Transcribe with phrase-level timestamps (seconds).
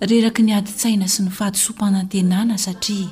[0.00, 3.10] reheraka ny aditsaina sy ny fadysoampanantenana satria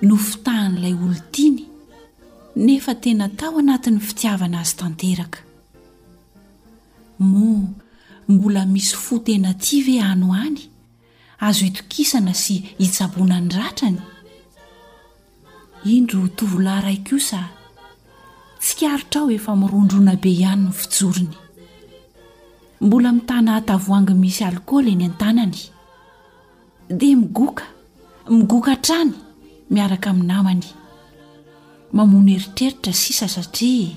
[0.00, 1.64] nofitahan'ilay olo tiny
[2.56, 5.38] nefa tena tao anatin'ny fitiavana azy tanteraka
[7.18, 7.68] moa
[8.28, 10.58] mbola misy fo tena ti ve ano any
[11.40, 13.98] azo hitokisana sy hitsabona ny ratrany
[15.84, 17.42] indro tovolahy rai kosa
[18.60, 21.36] sy karitra ao efa mirondrona be ihany ny fitsorony
[22.80, 25.58] mbola mitana hatavoangy misy alikoholy eny an-tanany
[26.90, 27.64] dia migoka
[28.28, 29.12] migoka trany
[29.70, 30.66] miaraka minynamany
[31.92, 33.88] mamono heritreritra sisa satria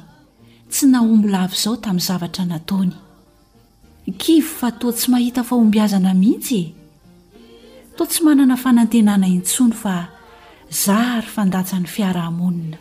[0.69, 2.93] tsy nahombolavy izao tamin'ny zavatra nataoony
[4.21, 6.65] kivy fa toa tsy mahita fahombiazana mihitsy e?
[7.95, 9.95] toa tsy manana fanantenana intsony fa
[10.85, 12.77] zahary fandatsa n'ny fiarahamonina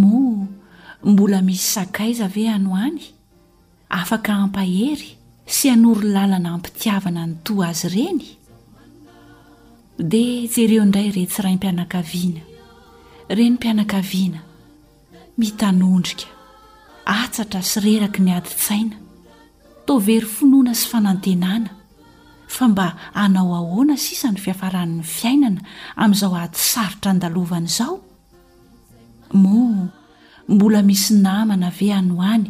[0.00, 0.46] moa
[1.04, 3.00] mbola misy sakay za ve ano oany
[4.00, 5.19] afaka ampahery
[5.52, 8.20] sy anoryn lalana mpitiavana ny toa azy ireny
[10.12, 12.42] dia jereo indray retsiraimpianakaviana
[13.38, 14.40] reny mpianakaviana
[15.40, 16.26] mitnondrika
[17.18, 18.96] atsatra sy reraka ny aditsaina
[19.86, 21.70] tovery finoana sy fanantenana
[22.54, 22.86] fa mba
[23.18, 25.60] hanao ahoana sisany fihafaran'ny fiainana
[26.00, 27.96] amin'izao ady sarotra andalovana izao
[29.42, 29.82] moa
[30.52, 32.46] mbola misy namana ve anohany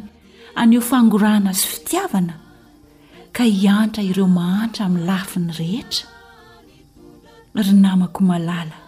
[0.61, 2.35] aneo fangorahana sy fitiavana
[3.37, 6.07] ka hiantra ireo mahantra amin'ny lafiny rehetra
[7.59, 8.79] ry namako malala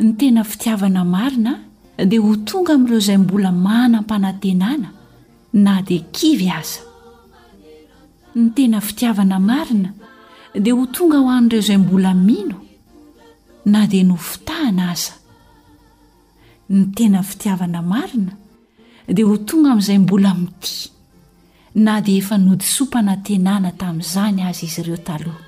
[0.00, 1.52] ny tena fitiavana marina
[2.10, 4.88] dia ho tonga amin'ireo izay mbola manam-panantenana
[5.64, 6.80] na dia kivy aza
[8.38, 9.90] ny tena fitiavana marina
[10.64, 12.56] dia ho tonga ho amn'ireo izay mbola mino
[13.72, 15.14] na dia nofitahana aza
[16.74, 18.32] ny tena fitiavana marina
[19.16, 20.91] dia ho tonga amin'izay mbola midi
[21.74, 25.46] na dia efa nodisompanantenana tamin'izany azy izy ireo taloha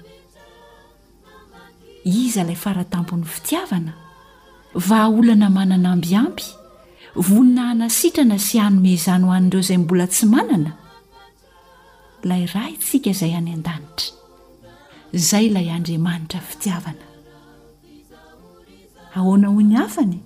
[2.09, 3.93] iza ilay faratampony fitiavana
[4.73, 6.45] vaaolana manana ambiamby
[7.17, 10.73] vonina hana sitrana sy hanomezany ho an'nireo izay mbola tsy manana
[12.25, 14.17] lay ra itsika izay any an-danitra
[15.13, 17.05] izay ilay andriamanitra fitiavana
[19.13, 20.17] ahoana ho ny hafany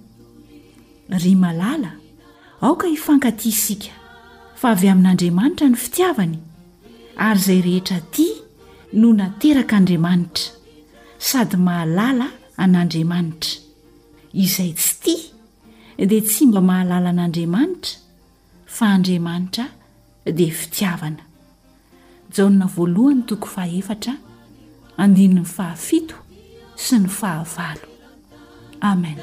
[1.10, 1.98] ry malala
[2.62, 3.97] aoka hifankaty isika
[4.60, 6.32] fa avy amin'andriamanitra ny fitiavany
[7.24, 8.26] ary izay rehetra ti
[9.00, 10.46] no naterak'andriamanitra
[11.28, 12.26] sady mahalala
[12.64, 13.52] an'andriamanitra
[14.44, 15.14] izay tsy ti
[16.10, 17.94] dia tsy mba mahalala an'andriamanitra
[18.76, 19.64] fa andriamanitra
[20.38, 21.22] dia fitiavana
[22.36, 24.14] jana voalohany toko fahefatra
[25.02, 26.16] andinin'ny fahafito
[26.84, 27.86] sy ny fahavalo
[28.82, 29.22] amenn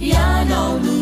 [0.00, 0.97] ينم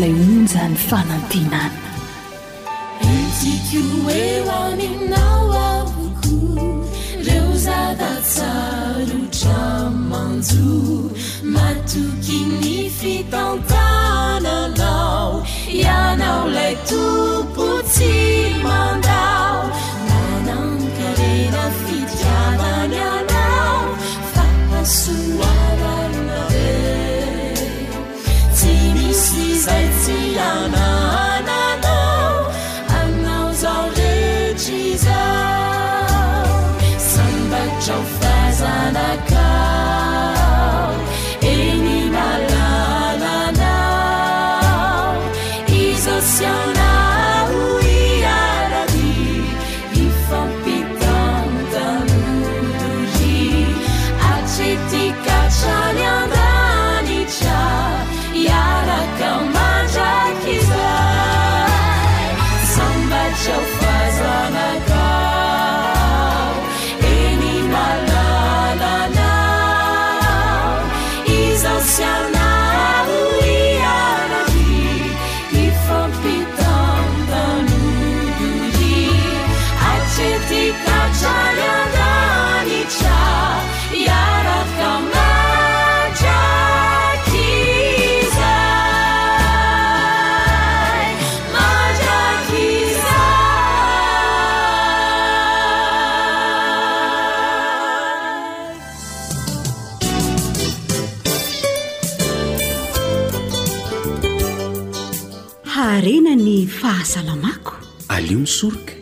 [0.00, 1.82] lay onjany fanantenana
[3.20, 6.34] ntiky hoe oaminnao aboko
[7.26, 9.60] reo zatatsalotra
[10.12, 10.70] manjo
[11.54, 13.75] matoky ny fitant
[108.30, 108.92] lomisoroka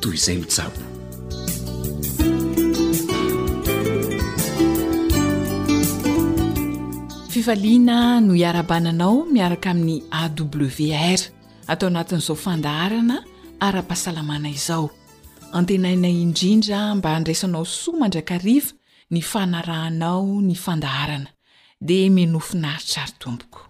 [0.00, 0.80] to izay miabo
[7.28, 11.20] fifaliana no hiara-bananao miaraka amin'ny awr
[11.68, 13.16] atao anatin'izao fandaharana
[13.60, 14.90] ara-pahasalamana izao
[15.58, 18.70] antenainay indrindra mba handraisanao soa mandrakariva
[19.10, 21.30] ny fanarahanao ny fandaharana
[21.86, 23.60] dia menofinaari ts ary tompoko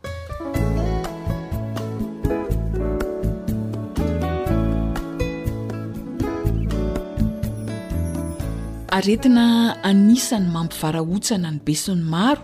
[8.97, 9.45] aretina
[9.89, 12.43] anisany mampivarahotsana ny besin'ny maro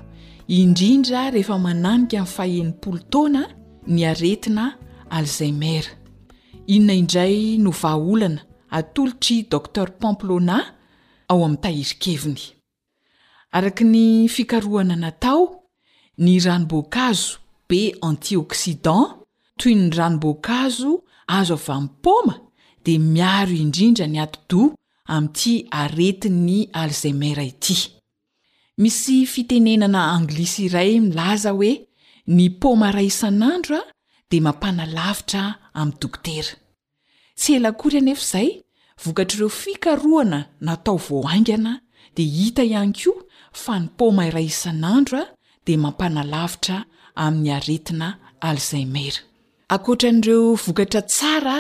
[0.57, 3.43] indrindra rehefa mananika amin'ny fahen'nimpolo taona
[3.95, 4.65] ny aretina
[5.17, 5.85] alzeimer
[6.75, 8.43] inona indray novahaolana
[8.79, 10.57] atolotra docter pamplona
[11.31, 12.43] ao amin'ny tahirikeviny
[13.57, 14.05] araka ny
[14.35, 15.43] fikarohana natao
[16.25, 17.33] ny ranomboakazo
[17.69, 19.05] be antioksidan
[19.61, 20.91] toy ny ranombokazo
[21.37, 22.35] azo avyniy poma
[22.85, 24.63] dia miaro indrindra ny atodo
[25.11, 27.77] amty aretiny alzeimera ity
[28.83, 31.73] misy fitenenana anglisy iray milaza hoe
[32.37, 33.87] ny poma iray isan'andro a
[34.31, 35.43] de mampanalavitra
[35.81, 36.53] ami dokotera
[37.39, 38.49] tsy elakory anefaizay
[39.05, 41.73] vokatr'ireo fikaroana natao vo angana
[42.17, 43.21] di hita ihany koa
[43.63, 45.31] fa ny poma iray isan'andro a
[45.67, 46.77] di mampanalavitra
[47.25, 48.07] ami'ny aretina
[48.49, 49.21] alzeimera
[49.75, 51.57] akoatran'ireo vokatra tsara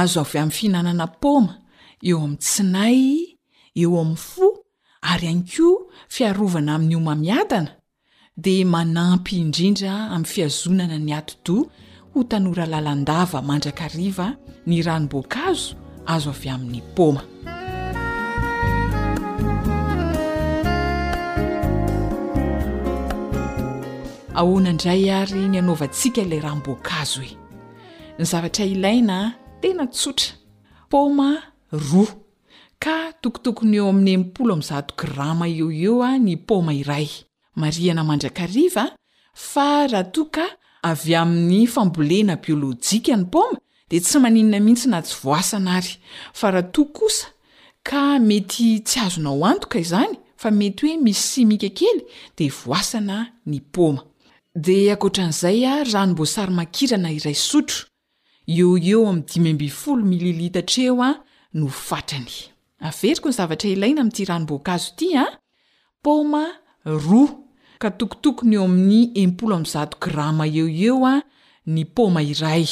[0.00, 1.54] azo avy amy finanana poma
[2.06, 3.00] eo amin'n tsinay
[3.82, 4.46] eo amin'ny fo
[5.10, 7.72] ary any koa fiarovana amin'ny omamiadana
[8.44, 11.56] dia manampy indrindra amin'ny fiazonana ny ato-do
[12.14, 14.26] ho tanora lalandava mandrakariva
[14.68, 15.68] ny ranomboakazo
[16.14, 17.22] azo avy amin'ny poma
[24.38, 27.34] ahona indray ary ny anaovantsika ilay ram-boakazo e
[28.18, 29.16] ny zavatra ilaina
[29.60, 30.30] tena tsotra
[30.92, 32.08] poma roa
[32.80, 37.08] ka tokotokony eo amin'ny mpolo am'zahto grama eo eo a ah, ny poma iray
[37.60, 38.94] mariana mandrakariva
[39.36, 40.46] fa rahatoa ka
[40.90, 43.58] avy amin'ny fambolena biôlôjika ny poma
[43.90, 45.94] de tsy maninina mihitsy na tsy voasana ary
[46.32, 47.26] fa rahato kosa
[47.84, 52.00] ka mety tsy azona ho antoka izany fa mety hoe misy simika kely
[52.36, 54.00] de voasana ny poma
[54.54, 57.80] de akotran'izay a ah, ranombosary makirana iray sotro
[58.46, 58.60] e
[58.92, 59.26] eo amy
[59.58, 61.16] dimbfolo mililitatraeoa ah,
[61.66, 65.30] veikonyzavatra ilaina amity ranombonkaazo tya ah?
[66.02, 66.44] pôma
[66.84, 67.28] roa
[67.78, 69.12] ka tokotokony eo amin'ny
[69.74, 69.90] ra
[70.46, 71.22] eo eoa ah,
[71.66, 72.64] ny pma iray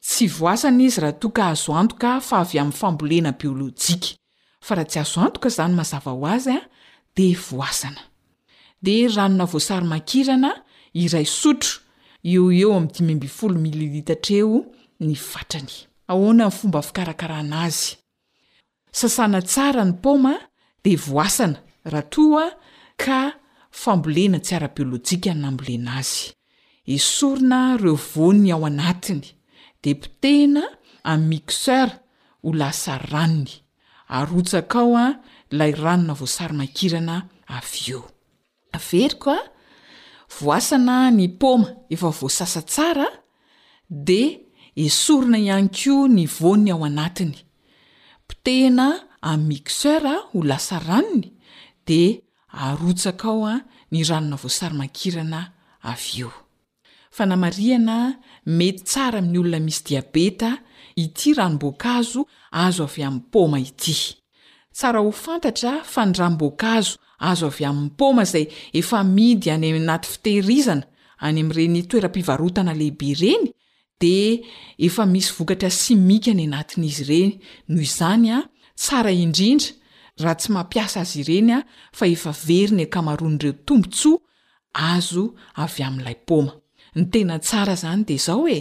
[0.00, 4.14] tsy voasana izy rahatoka azoantoka fa avy aminyfambolena biôlôjika
[4.60, 6.64] fa rah tsy azo antoka zany mazava oazya ah,
[7.16, 8.00] d voasna
[8.82, 10.50] de ranona vosary makirana
[10.94, 11.80] iray sotro
[12.24, 13.20] eo eomio
[14.98, 17.96] iraeombafikarakraazy
[18.98, 20.34] sasana tsara ny poma
[20.84, 21.58] de voasana
[21.92, 22.44] rah toa
[23.02, 23.18] ka
[23.80, 26.26] fambolena tsi arabiôlôjika nambolena azy
[26.94, 29.22] esorona reo vony ao anatiny
[29.82, 30.62] de pitena
[31.10, 31.94] ain'nymixera
[32.44, 33.50] ho lasary ranny
[34.16, 35.04] arotsakaoa
[35.58, 37.16] lay ranona vosarmakirana
[37.56, 38.00] aveo
[38.88, 39.40] veriko a
[40.36, 43.06] voasana ny poma efa voasasa tsara
[44.08, 44.22] de
[44.86, 47.36] esorona ihany ko ny vony ao anatiny
[48.44, 48.86] tena
[49.30, 51.28] a'y mixera ho lasa ranony
[51.88, 52.00] de
[52.64, 53.54] arotsaka ao a
[53.92, 55.40] ny ranona voasarymankirana
[55.90, 56.32] avy eo
[57.16, 57.96] fa namariana
[58.58, 60.50] mety tsara amin'ny olona misy diabeta
[61.04, 62.20] ity ranombokazo
[62.64, 63.96] azo avy amin'ny poma ity
[64.76, 66.94] tsara ho fantatra fa nyraom-boakazo
[67.30, 68.46] azo avy amin'ny poma zay
[68.80, 70.84] efa midy any aminanaty fitehirizana
[71.26, 73.46] any am'reny toera-pivarotana lehibe reny
[74.02, 74.42] de
[74.78, 77.32] efa misy vokatra simika ny anatin'izy ireny
[77.70, 78.40] noho izany a
[78.80, 79.68] tsara indrindra
[80.22, 81.60] raha tsy mampiasa azy ireny a
[81.96, 84.16] fa efa veriny akamaroan'ireo tombontsoa
[84.94, 85.24] azo
[85.62, 86.52] avy amin'n'ilay poma
[86.98, 88.58] ny tena tsara zany de zao oe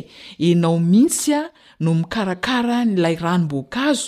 [0.47, 1.39] enao mihitsya
[1.83, 4.01] no mikarakara nylay ranomboankazo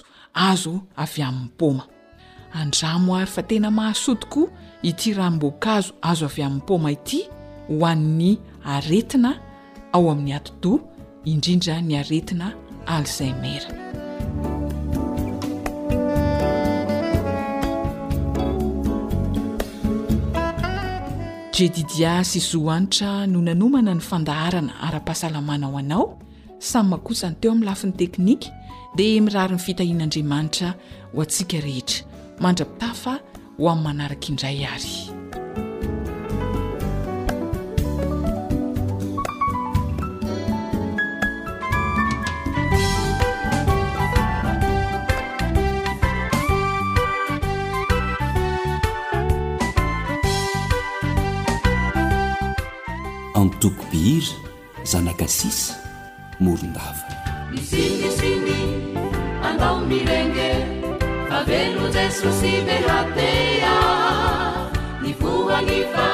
[0.50, 0.74] azo
[1.04, 1.84] avy amin'ny poma
[2.60, 4.42] andramoary fa tena mahasotiko
[4.90, 7.20] ity ranmboankazo azo avy amin'ny poma ity
[7.70, 8.32] hoannn'ny
[8.74, 9.32] aretina
[9.96, 10.74] ao amin'ny atodo
[11.25, 12.51] indrindra ny aretina
[12.86, 13.63] alzaimer
[21.58, 26.18] jedidia syzoanitra no nanomana ny fandaharana ara-pahasalamanaao anao
[26.72, 28.48] samy makosany teo amin'ny lafin'ny teknika
[28.98, 30.75] dia mirary ny fitahian'andriamanitra
[31.15, 32.03] ho antsika rehetra
[32.39, 33.13] mandrapita fa
[33.58, 35.23] ho amin'ny manarakaindray ary
[54.06, 54.36] ira
[54.84, 55.74] zanakasisy
[56.44, 57.04] morondava
[57.52, 58.52] misinisiny
[59.50, 60.52] andao mirenge
[61.30, 63.76] favelo jesosy peratea
[65.02, 66.10] ni fohagnyka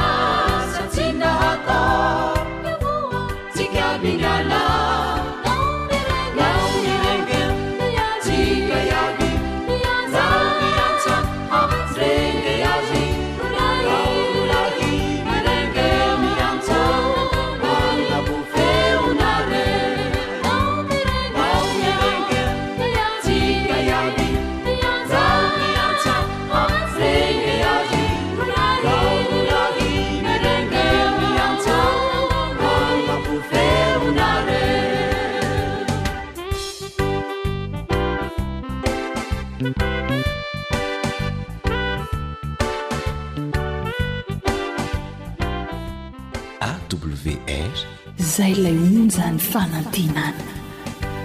[48.39, 50.43] zay lay mony zany fanantinany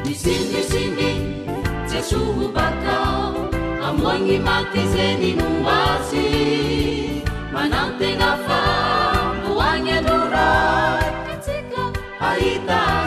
[0.05, 1.11] misindysiny
[1.87, 3.23] tsysogo bakao
[3.87, 6.25] amoagny maty ze nynoasy
[7.55, 10.43] manantena famboagnyano ra
[11.45, 11.85] kika
[12.31, 13.04] aita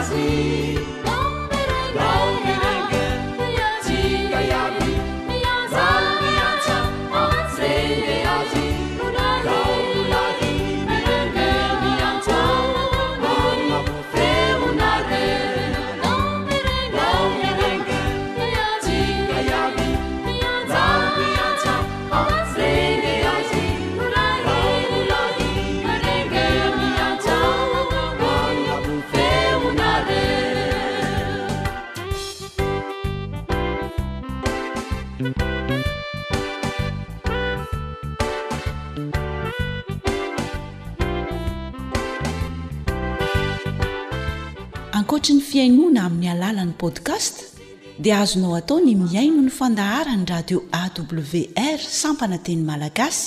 [46.34, 53.22] a'ypdastdia azonao atao ny miaino ny fandahara ny radio awr sampanateny malagasy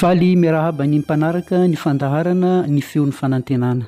[0.00, 3.84] faly miarahabany mpanaraka ny fandaharana ny feon'ny fanantenana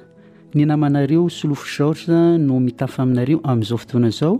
[0.54, 4.36] ny namanareo solofo raotra no mitafy aminareo amin'izao fotoana izao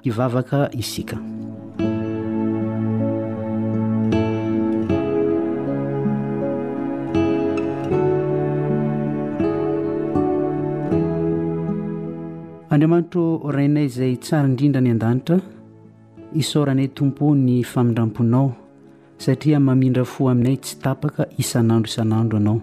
[0.00, 1.20] hivavaka isika
[12.76, 15.38] andriamanitro rainay izay tsara indrindra ny an-danitra
[16.42, 18.46] isaoranay tompo ny famindramponao
[19.24, 22.58] satria mamindra fo aminay tsy tapaka hisan'andro isan'andro anao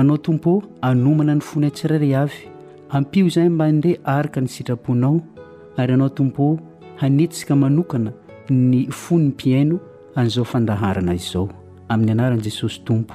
[0.00, 0.52] anao tompo
[0.84, 2.40] hanomana ny fon aytsirare avy
[2.92, 5.14] hampio izay mba ndeha araka ny sitraponao
[5.80, 6.44] ary anao tompo
[7.00, 8.10] hanetsika manokana
[8.70, 9.76] ny fonympiaino
[10.18, 11.44] an'izao fandaharana izao
[11.92, 13.14] amin'ny anaran'i jesosy tompo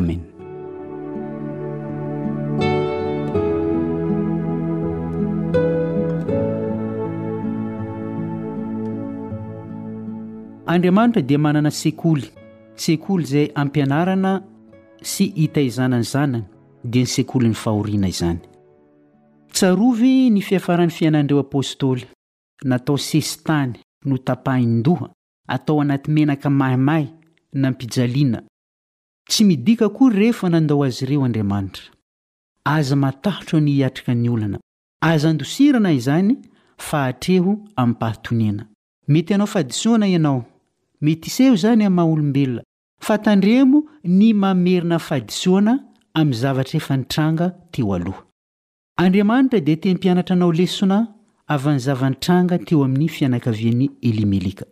[0.00, 0.20] amen
[10.76, 12.28] anriamanitra dia manana sekoly
[12.84, 14.32] sekoly zay ampianarana
[15.10, 16.42] sy hita hizananzanany
[16.92, 18.38] dia nysekolyny fahoriana izany
[19.56, 22.02] tsarovy ny fihafarany fiainandreo apostoly
[22.70, 23.72] natao sesy tany
[24.04, 25.08] no tapahindoha
[25.54, 27.06] atao anaty menaka mahimahy
[27.52, 28.42] nampijaliana
[29.28, 31.84] tsy midika koy rehe fa nandao azy ireo andriamanitra
[32.64, 34.58] aza matahotro ny hiatrika ny olana
[35.00, 36.36] aza andosirana izany
[36.88, 40.36] fa atreho ampahatonianaeaaoio
[41.00, 42.62] mety iseo zany ama olombelona
[43.02, 45.78] fa tandremo ny mamerina fahadisoana
[46.14, 48.12] am zavatra efa nitranga tpiaaolany
[51.78, 54.64] zvtrana tomy fianakaviany elmeleka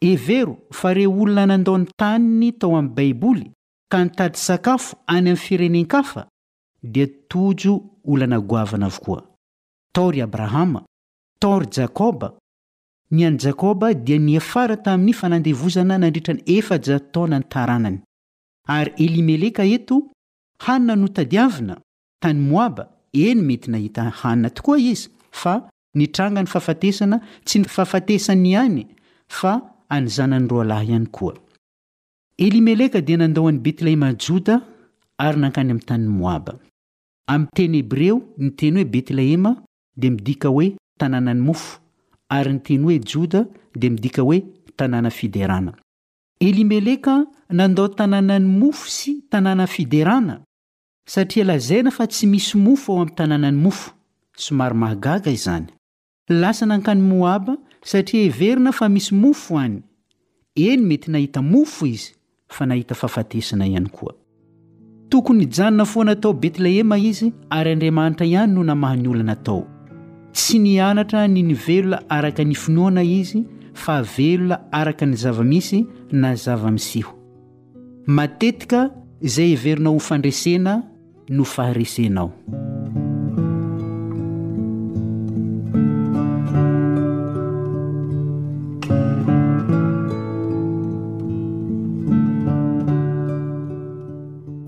[0.00, 3.50] evero fa re olona nandaony taniny tao amy baiboly
[3.90, 6.28] ka nitady sakafo any amy firenenkafa
[6.82, 9.22] dia tojo olo nagoavana vokoa
[9.92, 10.80] taory abrahama
[11.38, 12.34] taory jakoba
[13.10, 17.98] nyany jakba dia niafara taminy fanandevozana nandritrany efajataonanytaranany
[18.76, 19.96] ary elimeleka eto
[20.64, 21.74] hanyna notadiavina
[22.22, 22.84] tany moaba
[23.26, 25.08] eny mety nahita hanina tokoa izy
[25.40, 25.54] fa
[25.98, 28.86] nitranga ny fahfatesana tsy nifafatesany iany
[29.90, 30.94] anzananyrlah y
[42.30, 44.40] ary nyteny hoe joda dia midika hoe
[44.78, 45.72] tanàna fiderana
[46.48, 47.14] elimeleka
[47.58, 50.36] nandao tanànany mofo sy tanàna fiderana
[51.12, 53.90] satria lazaina fa tsy misy mofo ao am tanàna ny mofo
[54.44, 55.66] somary mahagaga izany
[56.40, 57.54] lasa nankany moaba
[57.90, 59.78] satria everina fa misy mofo any
[60.66, 62.10] eny mety nahita mofo izy
[62.54, 64.14] fa nahita fahafatesana ihany koa
[65.10, 69.79] tokony janona foanatao betlehema izy ary andriamanitra ihany no namaha ny oloanatao
[70.32, 73.42] tsy ni anatra nynyvelona araka ny finoana izy
[73.74, 77.14] fa velona araka ny zavamisy na zava-misiho
[78.06, 78.90] matetika
[79.20, 80.74] izay everinao ho fandresena
[81.30, 82.30] no faharesenao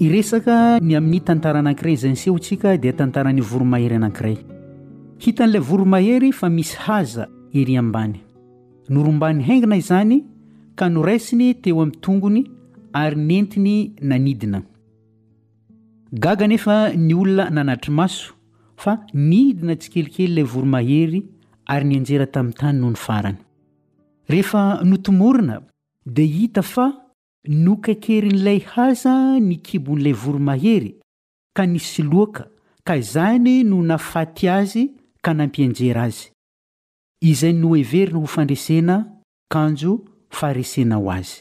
[0.03, 4.52] iresaka ny amin'ny tantaraanakiray izay ny sehontsika dia tantara n'ny voromahery anankiray
[5.27, 7.25] hitan'ilay voromahery fa misy haza
[7.61, 8.17] ery ambany
[8.95, 10.17] norombany haingina izany
[10.79, 12.41] ka noraisiny teo amin'ny tongony
[13.03, 13.75] ary nentiny
[14.11, 14.61] nanidina
[16.25, 18.27] gaga nefa ny olona nanatrymaso
[18.83, 18.93] fa
[19.29, 21.21] nidina tsy kelikelyilay voromahery
[21.73, 23.41] ary nyanjera tamin'ny tany no ny farany
[24.33, 25.57] rehefa notomorina
[26.17, 26.87] dia hita fa
[27.67, 29.15] nokaikerin'ilay haza
[29.49, 30.91] ny kibon'ilay voromahery
[31.57, 32.43] ka nisy loaka
[32.87, 34.85] ka izany no nafaty azy
[37.31, 38.97] iza no everina ho fandresena
[39.53, 39.93] kanjo
[40.37, 41.39] faresena ho azy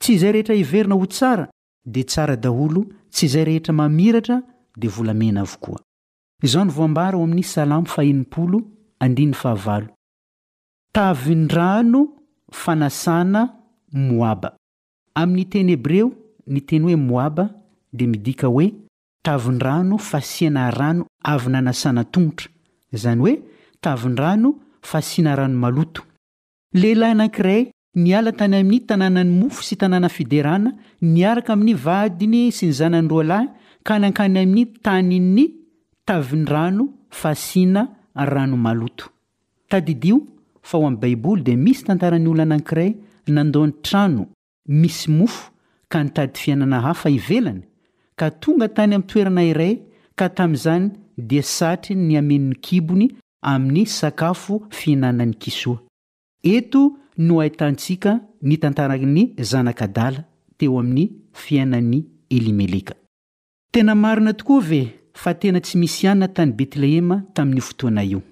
[0.00, 1.44] tsy zay rehetra heverina ho tsara
[1.92, 2.80] de tsara daolo
[3.14, 4.36] tsy izay rehetra mamiratra
[4.80, 7.82] de volamena avokoatnraasaa
[14.20, 14.50] oaa
[15.20, 16.08] amny teny ebreo
[16.54, 17.44] nyteny hoe moaba
[17.96, 18.66] de midika hoe
[19.24, 22.48] tavindrano fasiana rano avy nanasana ton̈otra
[22.96, 23.42] zany hoe
[23.80, 26.02] tavindrano fa siana rano maloto
[26.80, 27.62] lehilahy anankiray
[28.04, 30.70] niala tany amin'ny tanànany mofo sy tanàna fiderana
[31.14, 33.46] niaraka amin'ny vadiny sy nyzanandrolahy
[33.86, 35.44] ka nankany amin'ny tanynny
[36.08, 36.88] tavindrano
[37.20, 37.82] fa siana
[38.32, 39.08] rano maloto
[39.72, 42.90] dioam'ybaibly da misy tantarany olo anankiray
[43.34, 44.14] nandn tran
[44.80, 45.48] misy mofo
[45.92, 47.62] ka nitady fiainana hafa ivelany
[48.18, 49.74] ka tonga tany ami'ny toerana iray
[50.18, 53.08] ka tami'izany dia satry ny amenony kibony
[53.42, 55.78] amin'ny sakafo fiinanany kisoa
[56.42, 60.24] eto no ahitantsika nitantara ny zanakadala
[60.58, 62.94] teo amin'ny fiainan'ny elimeleka
[63.72, 64.82] tena marina tokoa ve
[65.14, 68.22] fa tena tsy misy ihanyna tany betlehema tamin'ny fotoana io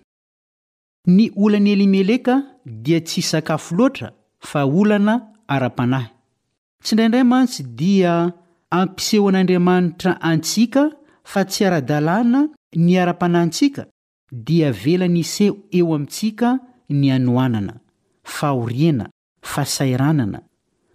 [1.06, 6.08] ny olan'ny elimeleka dia tsy sakafo loatra fa olana ara-panahy
[6.84, 8.32] tsy ndraindray mantsy dia
[8.70, 10.88] ampisehoan'andriamanitra antsika
[11.24, 13.87] fa tsy ara-dalàna ny ara-panayntsika
[14.33, 17.80] dia velany iseho eo amintsika ny anoanana
[18.22, 19.09] fahoriana
[19.42, 20.38] fasairanana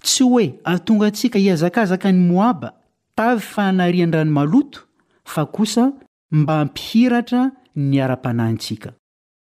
[0.03, 2.69] tsy hoe atonga ntsika hiazakazaka ny moaba
[3.15, 4.79] tavy fahanariandrano maloto
[5.25, 5.91] fa kosa
[6.31, 8.89] mba hampihiratra nyara-panayntsika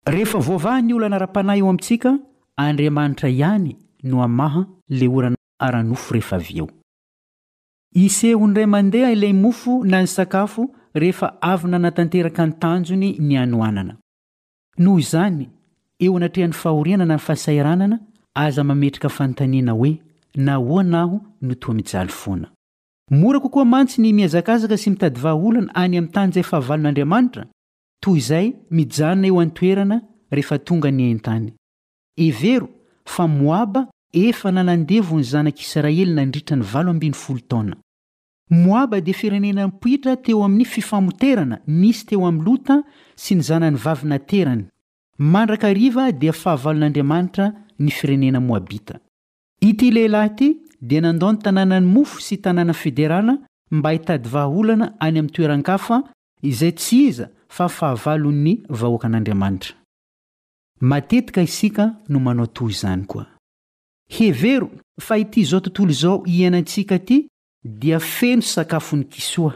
[0.06, 2.16] rehfa vovaha ny olo anara-panay eo amintsika
[2.58, 6.70] andriamanitra ihany no amaha le orana ara-nofo rehefa v eo
[7.94, 13.94] iseho ndray mandeha ila mofo na ny sakafo rehefa avynanatanteraka nytanjony ni anoanana
[14.78, 15.46] noho izany
[16.06, 18.00] eo anatrehany fahoriana nany fasairanana
[18.36, 20.02] aza mametraka fanontanina hoe
[20.36, 22.48] nahoanaho no to mijaly foana
[23.12, 27.46] mora kokoa mantsy ny miazakzaka sy mitady vaholana any amitany zay fahavalon'andriamanitra
[28.04, 30.02] toy izay mijanona eo antoerana
[30.32, 31.52] rehefa tonga niantany
[32.18, 32.70] evero
[33.06, 37.76] fa moaba efa nanandevo ny zanak' israely nandritra nyv1o
[38.52, 42.76] moaba di firenenannypoitra teo amin'ny fifamoterana nisy teo amy lota
[43.16, 44.64] sy nyzanany vavinaterany
[45.32, 47.46] mandraka riva dia fahavalon'andriamanitra
[47.80, 49.00] ny firenena moabita
[49.70, 50.50] ity lehlahy ity
[50.90, 53.38] dia nandao ny tanànany mofo sy tanàna federala
[53.72, 56.02] mba hitady vaha olana any ami'ny toerankafa
[56.52, 59.80] izay tsy iza fa fahavalo'ny vahoakan'andriamanitra
[67.64, 69.54] dia feno sakafo ny kisoa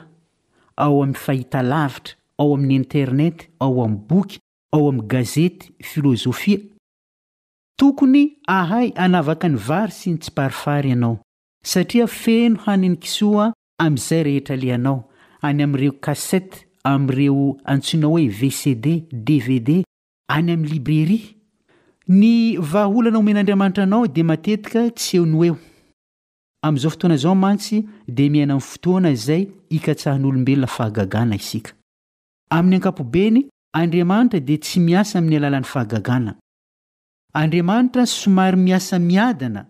[0.78, 4.38] ao amin'ny fahita lavitra ao amin'ny internet ao amin'ny boky
[4.72, 6.60] ao amin'ny gazety filozofia
[7.78, 11.18] tokony ahay anavaka ny vary sy ny tsi parifary ianao
[11.66, 13.50] satria feno hanyny kisoa
[13.82, 15.00] amn'izay rehetra leanao
[15.42, 19.82] any amin'ireo kaset ami'ireo antsoinao hoe vcd dvd
[20.28, 21.34] any amin'ny libreria
[22.08, 25.58] ny vahaolana omen'andriamanitra anao dia matetika tsy eono eo
[26.66, 27.78] amin'zao ftoana zao mantsy
[28.18, 29.44] d miaia yfotoana izay
[29.78, 33.36] ikhn'olombelona ahagaa iin'yobey
[33.82, 36.32] andriamanitra di tsy miasa amin'ny alalan'ny fahagagana
[37.42, 39.62] andriamanitra somary miasa miadana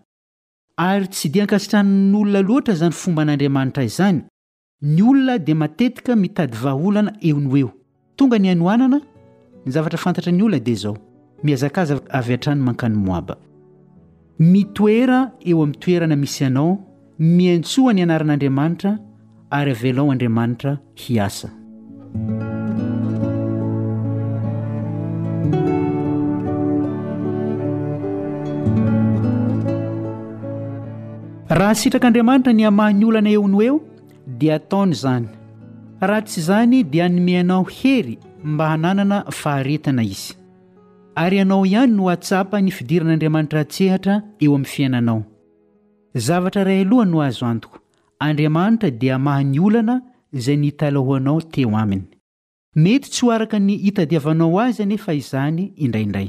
[0.88, 4.18] ary tsy di ankasitrann'olona loatra zany fomba n'andriamanitra izany
[4.94, 7.70] ny olona di matetika mitady vaholana eonoeo
[8.16, 8.98] tonga ny anoanana
[9.64, 10.94] ny zavatra fantatra ny olona dia zao
[11.44, 13.28] miazakaza av atrany mankany moab
[14.44, 15.18] mitoera
[15.50, 16.70] eo amin'ny toerana misy anao
[17.36, 18.90] miantsoa ny anaran'andriamanitra
[19.58, 20.72] ary avelao andriamanitra
[21.02, 21.48] hiasa
[31.58, 33.76] raha asitrak'andriamanitra ny hamahyn'ny olana eo no eo
[34.38, 35.26] dia ataony izany
[36.08, 38.14] raha tsy izany dia anome anao hery
[38.52, 40.32] mba hananana faharetana izy
[41.16, 45.18] ary ianao ihany no watsapa ny fidiran'andriamanitra atsehatra eo amin'ny fiainanao
[46.26, 47.78] zavatra ray alohay no azo antoko
[48.26, 49.94] andriamanitra dia maha ny olana
[50.38, 52.04] izay nyitalahoanao teo aminy
[52.84, 56.28] mety tsy ho araka ny hitadiavanao azy anefa izany indraindray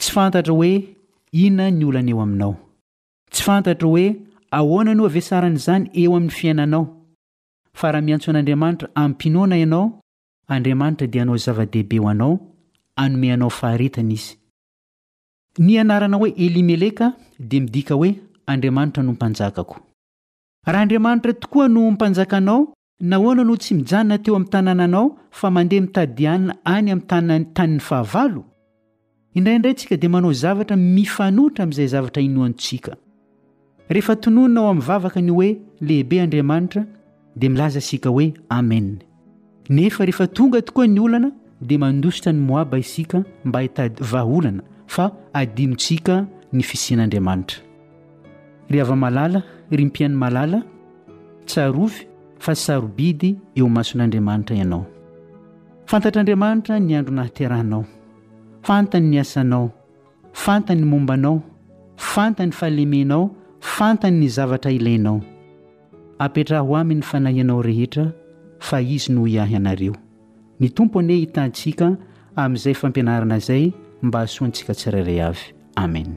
[0.00, 0.72] tsy fantatra hoe
[1.44, 2.54] inona ny olana eo aminao
[3.32, 4.06] tsy fantatra hoe
[4.58, 6.84] ahoana ny ho aveasarany izany eo amin'ny fiainanao
[7.80, 9.84] fa raha miantso an'andriamanitra amympinoana ianao
[10.54, 12.34] andriamanitra dia anao zava-dehibe ho anao
[15.58, 19.76] ny anarana hoe elimeleka dia midika hoe andriamanitra no mpanjakako
[20.66, 26.56] raha andriamanitra tokoa no mpanjakanao nahoana no tsy mijanona teo amin'ny tanànanao fa mandeha mitadianina
[26.64, 27.06] any ami'nyt
[27.54, 28.44] tanin'ny fahavalo
[29.34, 32.92] indraindray ntsika dia manao zavatra mifanohitra amin'izay zavatra inoanntsika
[33.88, 35.48] rehefa tononona ho amin'nyvavaka ny hoe
[35.80, 36.86] lehibe andriamanitra
[37.36, 38.80] dia milaza sika hoe ame
[39.70, 44.62] nefa rehefa tonga tokoa ny olana dia mandositra ny moaba isika mba hitady vaholana
[44.94, 45.04] fa
[45.40, 46.14] adinontsika
[46.54, 47.58] ny fisin'andriamanitra
[48.70, 49.40] ry hava-malala
[49.78, 50.58] rympiany malala
[51.48, 51.98] tsarovy
[52.42, 54.82] fa sarobidy eo mason'andriamanitra ianao
[55.90, 57.82] fantatr'andriamanitra ny androna hatirahanao
[58.66, 59.66] fantany ny asanao
[60.44, 61.36] fantany mombanao
[62.12, 63.22] fantany fahalemenao
[63.74, 65.18] fantany ny zavatra ilainao
[66.24, 68.04] apitraho amin'ny fanahianao rehetra
[68.66, 69.94] fa izy no iahy anareo
[70.62, 71.88] ny tompoany hoe hitantsika
[72.42, 73.64] amin'izay fampianarana izay
[74.06, 75.40] mba asoantsika tsyrairay avy
[75.86, 76.12] amen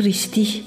[0.00, 0.64] رisti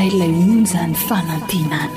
[0.00, 1.90] 在雷屋子发了地南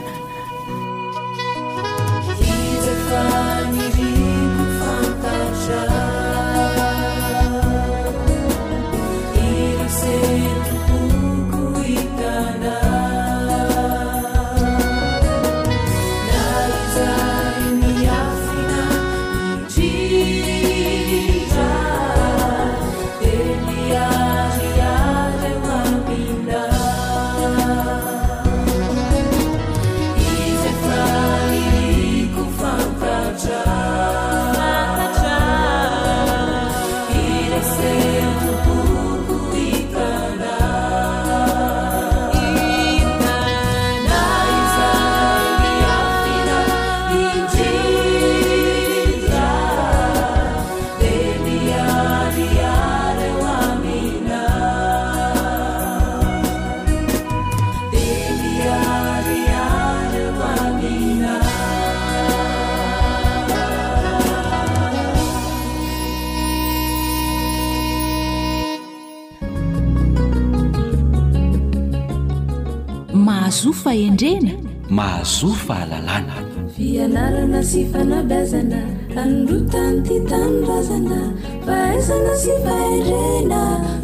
[75.22, 76.38] zofalalana
[76.76, 78.82] fianarana sy fanabazana
[79.22, 81.20] anrotany ty tanorazana
[81.66, 83.62] fahaizana sy fahirena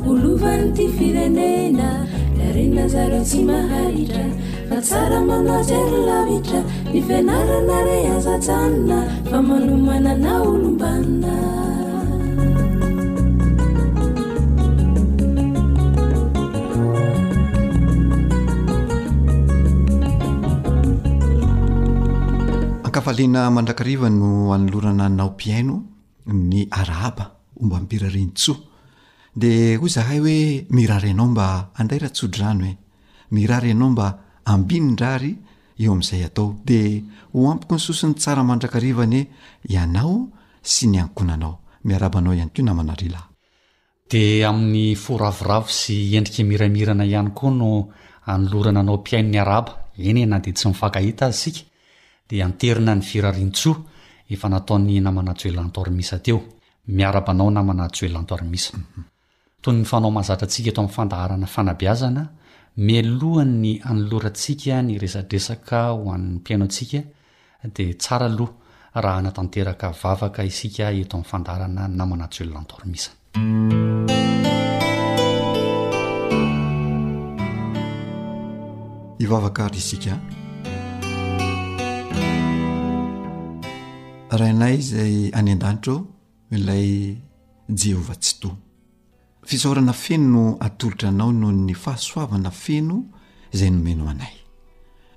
[0.10, 1.90] olovan'ny ty firenena
[2.48, 4.26] arena zareo sy mahahitra
[4.70, 6.60] fa tsara manatsy rylavitra
[6.94, 8.98] nifianarana re azatjanona
[9.30, 11.34] fa manomana na olombanina
[23.18, 25.76] lina mandrakariva no anolorana naompiaino
[26.50, 27.26] ny araba
[27.62, 28.58] omba mpirarntsoa
[29.42, 30.40] de ho zahay oe
[30.78, 32.10] mirary anao mba adaa
[32.42, 34.08] ranemiary anao mba
[34.54, 35.32] ambnyrary
[35.82, 36.80] eo am'zay atao de
[37.34, 39.22] ho ampiko ny sosin'ny tsara mandrakarivanyhe
[39.74, 40.16] ianao
[40.72, 41.54] sy ny anonanao
[41.86, 43.16] miaanaoay eonade
[44.50, 47.70] amin'ny foravoravo sy endrika miramirana ihany koa no
[48.32, 49.72] anolorana naompiaino ny araba
[50.08, 51.56] eny e na de tsy miakaitaa sk
[52.28, 53.80] dia anterina ny firarintsoa
[54.30, 56.40] efa nataony namana tsoelonaantormisa teo
[56.92, 58.72] miarabanao namana tso oelonantormisa
[59.62, 62.24] tony ny fanao mahazatrantsika eto amin'ny fandaharana fanabiazana
[62.88, 67.02] melohan ny anolorantsika ny resadresaka ho an'ny mpiaino antsika
[67.76, 68.52] dia tsara aloh
[68.94, 73.10] raha anatanteraka vavaka isika eto amin'ny fandaharana namana antsy oelonantormisa
[79.24, 80.14] ivavaka ry isika
[84.30, 86.08] rainay zay any an-dantro o
[86.56, 87.16] ilay
[87.70, 88.52] jehovah tsy to
[89.48, 92.98] fisaorana feno no atolotra anao noho ny fahasoavana feno
[93.58, 94.34] zay nomeno anay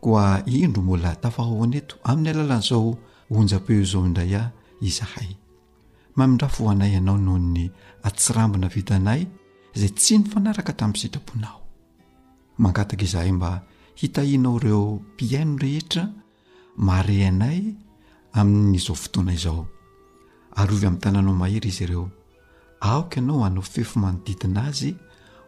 [0.01, 0.25] koa
[0.59, 2.91] indro mbola tafahahoan eto amin'ny alalan'izao
[3.37, 4.53] onja-peo izao indray a
[4.89, 5.31] izahay
[6.19, 7.65] mamindrafo oanay ianao noho ny
[8.09, 9.23] atsirambona vitanay
[9.77, 11.59] izay tsy ny fanaraka tamin'ny sitraponao
[12.63, 13.51] mangataka izahay mba
[14.01, 16.03] hitahianao ireo mpiaino rehetra
[16.77, 17.61] mare anay
[18.39, 19.67] amin'nyizao fotoana izao
[20.57, 22.09] arovy amin'ny tanànao mahery izy ireo
[22.81, 24.91] aoka ianao hanao fefo manodidina azy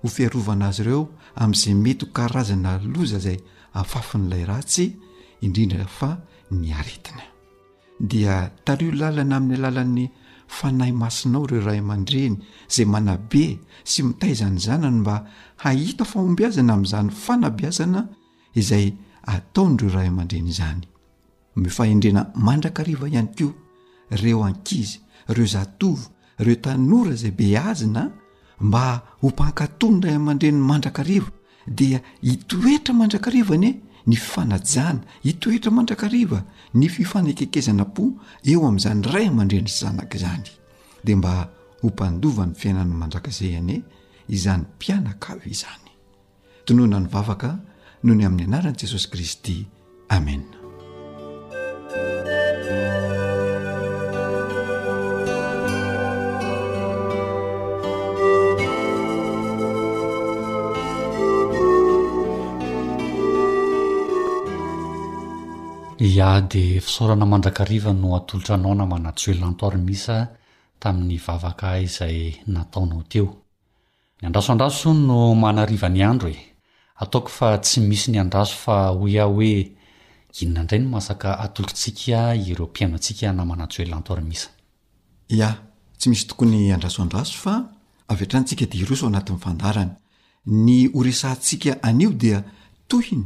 [0.02, 1.02] ho fiarovana azy ireo
[1.42, 3.38] amin'izay mety ho karazana loza izay
[3.82, 4.86] afafin'ilay ratsy
[5.44, 6.10] indrindraa fa
[6.60, 7.24] ny aritina
[8.10, 10.06] dia tario lalana amin'ny alalan'ny
[10.58, 12.36] fanahy masinao ireo rah aman-dreny
[12.74, 13.44] zay manabe
[13.90, 15.16] sy mitayzany zanany mba
[15.64, 18.00] hahita faombiazana ami'izany fanabiazana
[18.60, 18.86] izay
[19.34, 20.82] ataonyireo rahy aman-dreny izany
[21.56, 23.52] mifahendrena mandrakariva ihany ko
[24.10, 28.10] reo ankizy reo zatovo reo tanora zay be azina
[28.60, 31.30] mba ho mpankatonyray amandreny mandrakariva
[31.66, 33.70] dia hitoetra mandrakarivane
[34.06, 40.48] ny fifanajana hitoetra mandrakariva ny fifanekekezana po eo amin'izany ray amandreny zanaka zany
[41.04, 41.48] dea mba
[41.80, 43.82] ho mpandovany fiainany mandrakaze ane
[44.28, 45.90] izany mpianaka izany
[46.64, 47.58] tonoana ny vavaka
[48.04, 49.66] noho ny amin'ny anaran' jesosy kristy
[50.08, 50.61] amen
[66.02, 70.28] ia dia fisaorana mandrakariva no atolotra anao namanasoelonaantoar misa
[70.80, 73.28] tamin'ny vavaka izay nataonao teo
[74.22, 76.38] nyandrasoandraso no manariva ny androe
[77.02, 79.70] ataoko fa tsy misy nyandraso fa hoy aho hoe
[80.42, 89.90] inonaindray no masaka atolotr'ntsika ireo mpiaino antsika namanasoelonantoar misatsy misytoony asoasfrantsi d antyfndan
[90.66, 91.50] ny osnts
[92.22, 93.22] datohiny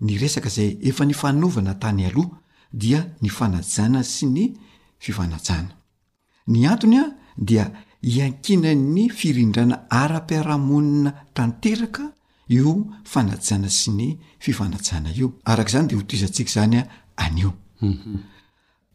[0.00, 2.28] nyresaka zay efa nifanovana tany aloh
[2.72, 4.44] dia ny fanajana sy ny
[4.98, 5.72] fifanajana
[6.46, 7.04] ny antony a
[7.36, 7.66] dia
[8.02, 12.12] hiankina'ny firindrana ara-piaramonina tanteraka
[12.48, 12.72] io
[13.04, 16.82] fanajana sy ny fifanajana io araka zany dea ho tizantsika zanya
[17.16, 18.18] anio mhm.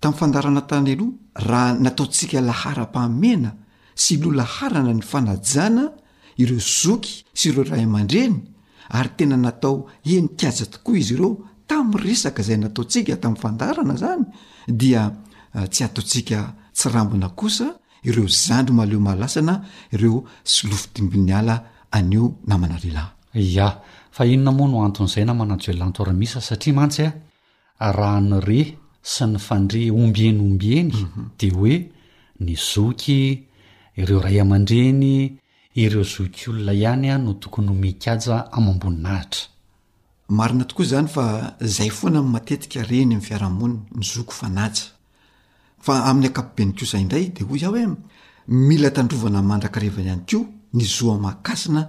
[0.02, 3.52] tam'y fandarana tany aloha raha nataontsika lahara-pahmena
[3.96, 5.84] sy lolaharana ny fanajana
[6.38, 8.55] ireo zoky sy ireo rahay aman-dreny
[8.90, 9.76] ary tena natao
[10.14, 11.32] eny kiaja tokoa izy ireo
[11.70, 14.24] tamin'ny resaka zay nataotsika tamin'ny fandarana zany
[14.80, 15.02] dia
[15.58, 16.38] ah, tsy ataotsika
[16.78, 17.68] tsyrambona kosa
[18.10, 19.56] ireo zandro maleo mahalasana
[19.96, 20.18] ireo
[20.54, 21.56] sylofo dimbin'ny ala
[21.98, 23.68] aneo namana lehlahy ya
[24.16, 27.06] fa ino na moa no anton'izay na manajo oelanto ramisa satria mantsy
[27.86, 28.62] a raha nyre
[29.14, 31.22] sy ny fandre ombienyombyeny mhm.
[31.40, 31.76] de hoe
[32.44, 33.22] ny zoky
[34.00, 35.40] ireo ray aman-dreny
[35.76, 39.42] ireo zokolona ihanya no tokony omiaja aamboninahtra
[40.38, 44.86] marina tokoa zany fa zay foana matetika reny amn'ny fiarahamoniny ny zoko fanatsa
[45.84, 47.86] fa amin'ny akapobeny ko zay indray dea ho a hoe
[48.48, 51.82] mila tandrovana mandrakarevany any koa ny zoamakasina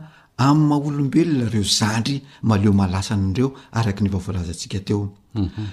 [0.46, 5.64] amin'nyma olombelona reo zandry maleo malasany reo arak ny vavolazantsika teo mhm.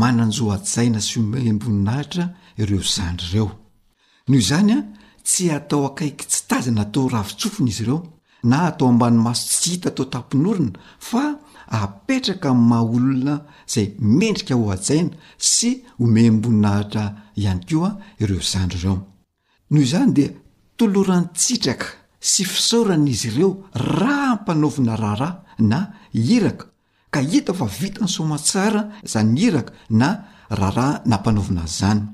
[0.00, 2.24] mananjoajaina sy m ambninahitra
[2.62, 3.48] ireo zandry reo
[4.28, 4.78] noho zanya
[5.24, 7.98] tsy atao akaiky tsy tazina tao ravitsofony izy ireo
[8.50, 10.76] na atao ambany maso sy hita tao tapinorona
[11.08, 11.24] fa
[11.82, 13.34] apetraka n'ny maha olona
[13.72, 13.86] zay
[14.18, 15.16] mendrika ho ajaina
[15.52, 15.68] sy
[16.00, 17.04] homemboninahitra
[17.42, 17.90] ihany koa
[18.22, 18.96] ireo zandry ireo
[19.70, 20.28] noho izany dia
[20.78, 21.88] tolorantsitraka
[22.30, 23.50] sy fisaorana izy ireo
[24.00, 25.32] raha mpanaovina raharah
[25.70, 25.78] na
[26.34, 26.64] iraka
[27.14, 30.08] ka hita fa vita ny soamatsara zany iraka na
[30.58, 32.04] raharah nampanaovina yzany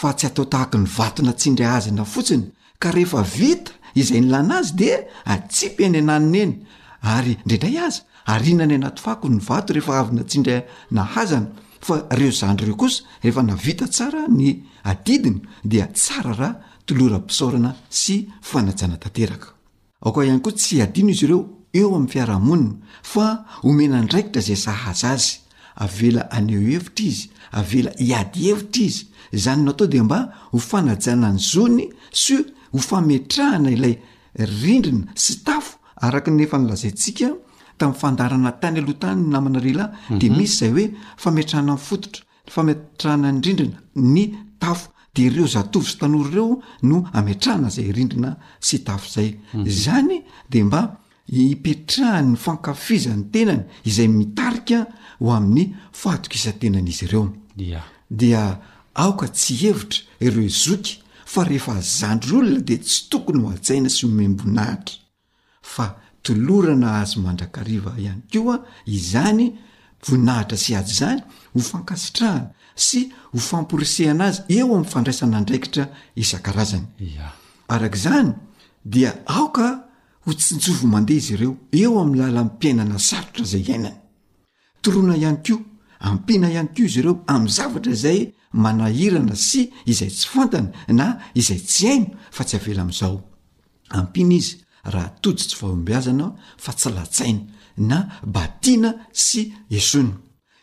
[0.00, 2.48] fa tsy atao tahak ny vato natsindraazana fotsiny
[2.80, 4.90] ka rehefa vita izay nylana azy de
[5.24, 6.54] atsip eny ananona eny
[7.14, 10.56] ary ndraindray aza arinany anaty fako ny vato rehefa avy natsindra
[10.96, 11.48] nahazana
[11.86, 14.48] fa reo zandry reo kosa rehefa navita tsara ny
[14.90, 16.48] adidina dia tsara ra
[16.86, 17.70] tolorapisaorana
[18.00, 18.14] sy
[18.48, 19.08] fanajaattka
[20.06, 21.40] ak ianykoa tsy adino izy ireo
[21.78, 22.74] eo am'ny fiarahamonina
[23.12, 23.24] fa
[23.68, 25.28] omena ndraikitra zay sahaza azy
[25.84, 27.24] avela aneo hevitra izy
[27.60, 32.34] avela iady evitra izy zany no atao de mba ho fanajanany zony su
[32.72, 33.98] ho fametrahana ilay
[34.34, 37.28] rindrina sy tafo araka nefa nylazayntsika
[37.78, 40.36] tamin'ny fandarana tany aloh tany n namana relahy de mhm.
[40.36, 40.86] misy zay hoe
[41.22, 42.22] fametrahana ny fototra
[42.54, 43.78] fametrahana ny rindrina
[44.14, 44.22] ny
[44.60, 49.66] tafo de ireo zatovy sy tanory ireo no ametrahana zay rindrina sy tafo zay mhm.
[49.68, 50.96] zany de mba
[51.28, 54.86] ipetraha ny fankafiza ny tenany izay mitarika
[55.20, 57.32] ho amin'ny fatokisantenan'izy ireo
[58.10, 58.60] dia
[58.94, 64.94] aoka tsy hevitra ireo zoky fa rehefa azandry olona dia tsy tokony hoatsaina sy homemboinahitra
[65.62, 65.84] fa
[66.22, 69.58] tolorana azy mandrakariva ihany ko a izany
[70.06, 71.20] voninahitra sy azy zany
[71.54, 72.50] hofankasitrahana
[72.86, 73.00] sy
[73.32, 75.84] ho famporisehana azy eo ami'ny fandraisana ndraikitra
[76.22, 78.30] isan-aazanyarak'izany
[78.84, 79.66] dia aoka
[80.24, 83.96] ho tsinjovo mandeha izy reo eo ami'ny lahla mpiainana sarotra zay iainany
[84.82, 85.60] torona ihany koa
[86.06, 88.20] ampiana ihany ko izyareo am'ny zavatra zay
[88.52, 93.16] manahirana sy izay tsy fantany na izay tsy haino fa tsy havela amin'izao
[93.90, 96.26] ampina izy raha tojy tsy vahombeazana
[96.58, 97.42] fa tsy latsaina
[97.76, 99.40] na batiana sy
[99.70, 100.12] esony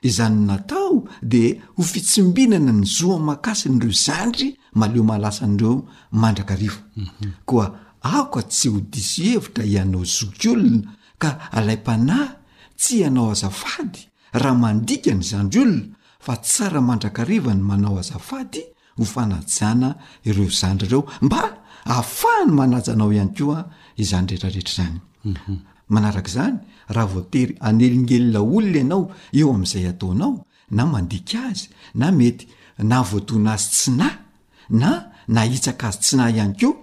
[0.01, 5.75] izany natao dea ho fitsimbinana ny zoamakasiny reo zandry maleo malasanyireo
[6.11, 7.31] mandraka rivo mhm.
[7.45, 7.65] koa
[8.01, 12.31] aka tsy hodisy hevitra ianao zoky olona ka alay m-panahy
[12.77, 13.99] tsy ianao azafady
[14.33, 18.61] raha mandika ny zandry olona fa tsara mandrakariva ny manao azafady
[18.97, 19.95] ho fanajana
[20.25, 21.41] ireo zany rereo mba
[21.85, 23.59] ahafahany manajanao ihany koa
[23.97, 25.55] izany rehetrarehetra zany mhm.
[25.89, 26.57] manarak' izany
[26.89, 29.03] raha voatery anelingelina olona ianao
[29.39, 30.35] eo amin'izay ataonao
[30.75, 31.61] na mandika azy
[31.95, 32.45] na mety
[32.91, 34.15] navoatoana azy tsi nay
[34.81, 34.89] na
[35.33, 36.75] nahitsaka azy tsi nah ihany koa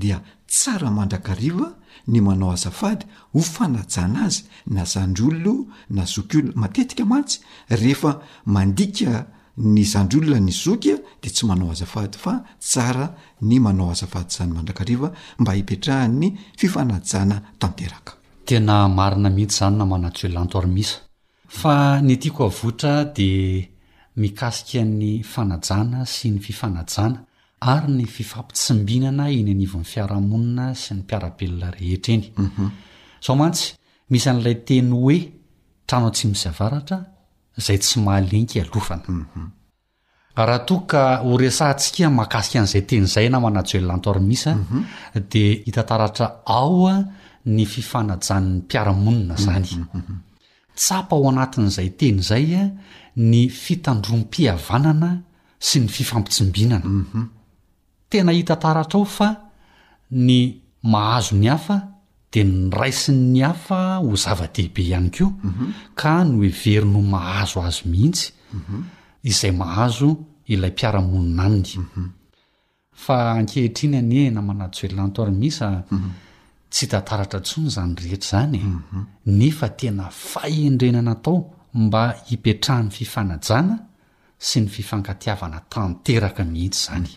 [0.00, 1.68] dia tsara mandrakariva
[2.08, 7.40] ny manao azafady ho fanajana azy na zandry olono na zoky olona matetika mantsy
[7.70, 9.26] rehefa mandika
[9.56, 14.52] ny zandry olona ny zokya de tsy manao azafady fa tsara ny manao azafady izany
[14.52, 18.12] mandrakariva mba hipetrahany fifanajana tanteraka
[18.44, 20.98] tena marina mihitsy zany na manatsyoelanto arymisa
[21.48, 23.68] fa ny atiako avotra de
[24.16, 27.25] mikasikny fanajana sy ny fifanajana
[27.60, 32.70] ary ny fifampitsimbinana iny anivon'ny fiarahamonina sy ny mpiarabelona rehetra eny mhm.
[33.20, 33.72] sao mantsy
[34.12, 35.16] misy an'ilay teny hoe
[35.88, 36.98] trano tsy misy avaratra
[37.58, 39.48] izay tsy mahalenky alofana mhm.
[40.36, 44.82] rahatoka horsantsika mahakasika an'izay ten izay na manasy oeloantormisa mhm.
[45.30, 46.96] dia hitantaratra ao a
[47.54, 49.66] ny fifanajann'ny mpiaramonina zany
[50.78, 52.62] tsapa ao anatin'izay teny izaya
[53.30, 55.10] ny fitandroam-piavanana
[55.66, 56.84] sy ny fifampitsimbinana
[58.08, 59.36] tena hitantaratra ao fa
[60.10, 61.80] ny mahazo ny hafa
[62.32, 65.32] dia ny raisiny'ny hafa ho zava-dehibe ihany koa
[65.94, 68.32] ka no hevery no mahazo azo mihitsy
[69.22, 70.08] izay mahazo
[70.52, 71.72] ilay mpiaramonina anny
[73.06, 75.66] fa ankehitriny anie namanajoelonantoary mihsa
[76.70, 78.68] tsy hitantaratra ntsony izany rehetra izany e.
[79.38, 81.36] nefa tena faendrenana atao
[81.82, 83.74] mba hipetrahan'ny fifanajana
[84.46, 87.10] sy ny fifankatiavana tanteraka mihitsy zany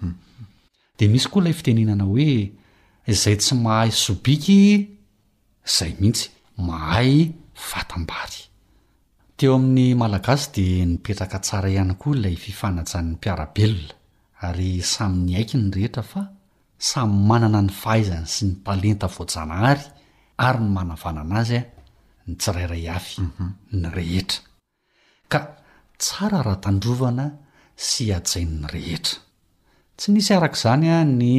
[1.00, 2.32] dia misy koa ilay fitenenana hoe
[3.12, 4.60] izay tsy mahay sobiky
[5.68, 6.26] izay mihitsy
[6.68, 7.12] mahay
[7.70, 8.42] vatambary
[9.38, 13.94] teo amin'ny malagasy dia nipetraka tsara ihany koa ilay fifanajan'ny mpiarabelona
[14.48, 16.22] ary samy 'ny haiky ny rehetra fa
[16.90, 19.86] samy manana ny fahaizany sy ny talenta voajanahary
[20.48, 23.48] ary ny manavana ana azy a ny tsirairay afy mhm.
[23.82, 24.40] ny rehetra
[25.32, 25.40] ka
[26.02, 27.26] tsara raha tandrovana
[27.90, 29.18] sy hajain''ny rehetra
[30.00, 31.36] tsy nisy arak'izanya ny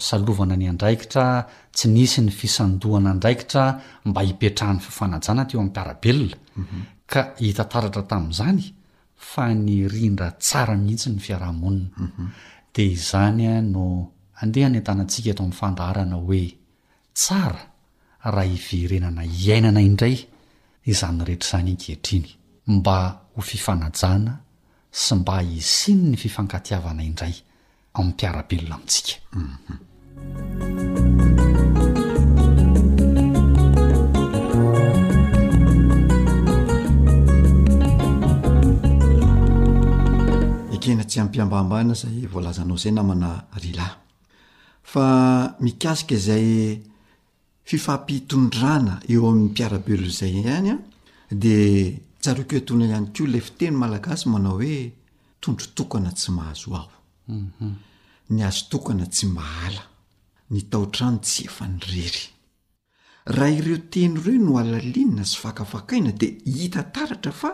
[0.00, 1.44] misalovana ny andraikitra
[1.76, 3.64] tsy nisy ny fisandohana ndraikitra
[4.08, 6.78] mba hipetrahan'ny fifanajana teo ami'piarabelona mhm.
[7.12, 8.60] ka hitantaratra tamin'izany
[9.30, 12.24] fa ny rindra tsara mihitsy ny fiarahmonina mhm.
[12.74, 13.84] de izanya no
[14.42, 16.44] andeha ny an-tanantsika eto mi'ny fandaharana hoe
[17.20, 17.60] tsara
[18.36, 20.16] raha iverenana iainana indray
[20.92, 22.26] izanyrehetraizany ankehitriny
[22.74, 22.98] mba
[23.34, 24.32] ho fifanajana
[25.02, 27.36] sy mba hisin ny fifankatiavana idray
[27.98, 29.76] aabelonaat mhm.
[40.74, 43.30] ekena tsy hampiambambana zay voalazanao zay namana
[43.62, 43.92] rylay
[44.90, 45.04] fa
[45.64, 46.48] mikasika izay
[47.68, 50.78] fifampitondrana eo amin'ny mpiarabelona zay ihany a
[51.42, 51.92] dia
[52.22, 54.78] tsaroko antoana ihany ko lay fiteny malagasy manao hoe
[55.40, 56.90] tondrotokana tsy mahazo aho
[57.28, 57.74] mhm.
[58.30, 59.82] ny azo tokana tsy mahala
[60.50, 62.24] ny taotrano tsy efa nyrery
[63.36, 67.50] raha ireo teny ireo no alalinina sy fakafakaina dia hita taratra fa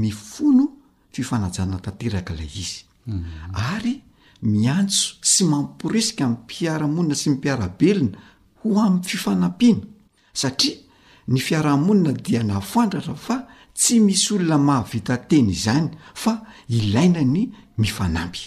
[0.00, 0.64] mifono
[1.14, 2.80] fifanajana tanteraka ilay izy
[3.10, 3.24] mm.
[3.74, 3.94] ary
[4.52, 8.18] miantso sy mamporesika ami'ny mpiarahamonina sy mipiarabelona
[8.62, 9.84] ho amin'ny fifanampiana
[10.40, 10.76] satria
[11.32, 13.36] ny fiarahmonina dia nahafantratra fa
[13.78, 15.86] tsy misy olona mahavitateny izany
[16.22, 16.32] fa
[16.78, 17.38] ilaina ny
[17.82, 18.40] mifanampy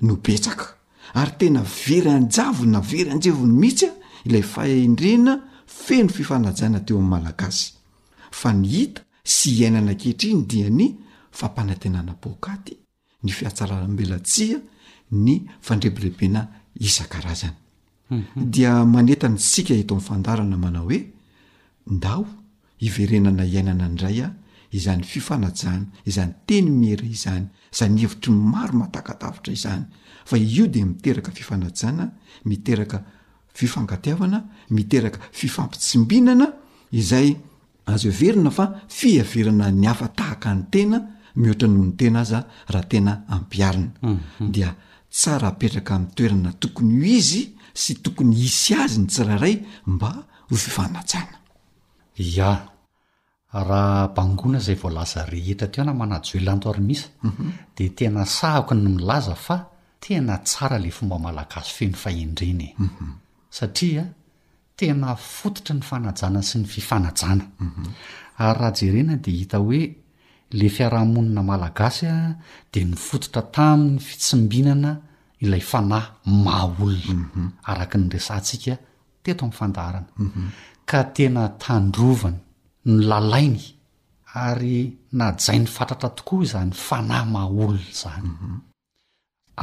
[0.00, 0.64] noeaka
[1.14, 3.92] ary tena very anjavo na very anjevony mihitsy a
[4.24, 5.32] ilay fahindrena
[5.66, 7.72] feno fifanajana teo ami'n malagasy
[8.30, 10.96] fa ny hita sy hiainana kehitriny dia ny
[11.32, 12.72] fampanantenana poakaty
[13.24, 14.58] ny fiatsalanambelatsia
[15.24, 16.40] ny fandrebilebena
[16.86, 17.56] isan-karazana
[18.10, 18.50] mhm.
[18.54, 21.00] dia manetany sika eto amin'n fandarana manao hoe
[21.86, 22.26] ndao
[22.80, 24.34] iverenana iainana indray a
[24.70, 29.84] izany fifanajana izany teny miera izany zany hevitry maro matahakatavitra izany
[30.26, 32.12] fa io de miteraka fifanajana
[32.44, 33.04] miteraka
[33.54, 34.40] fifangatiavana
[34.70, 36.46] miteraka fifampitsimbinana
[36.90, 37.28] izay
[37.86, 40.98] azo e verina fa fiaverana ny afatahaka ny tena
[41.36, 44.50] mihoatra noho ny tena azaa raha tena ampiarina mhm.
[44.52, 44.76] dia
[45.10, 49.54] tsara apetraka min'ny toerana tokony o izy sy tokony isy azy ny tsiraray
[49.86, 50.10] mba
[50.48, 51.36] ho fifanajana
[52.50, 52.77] a
[53.52, 57.08] raha bangona izay volaza rehetra teo na manajoelanto ar misa
[57.76, 59.56] di tena sahako ny milaza fa
[60.00, 62.70] tena tsara la fomba malagasy fe ny faendrenae
[63.56, 64.04] satria
[64.76, 67.44] tena fototra ny fanajana sy ny fifanajana
[68.44, 69.80] ary raha jerena di hita hoe
[70.58, 72.12] la fiarahamonina malagasya
[72.72, 74.92] di nyfototra tamin'ny fitsimbinana
[75.42, 76.08] ilay fanahy
[76.44, 78.74] ma olona arak ny resahntsika
[79.24, 80.08] teto amin'ny fantaharana
[80.90, 82.40] ka tena tandrovany
[82.88, 83.62] ny lalainy
[84.34, 84.78] ary
[85.12, 88.28] na jai ny fatatra tokoa izany fanahy maha olona zany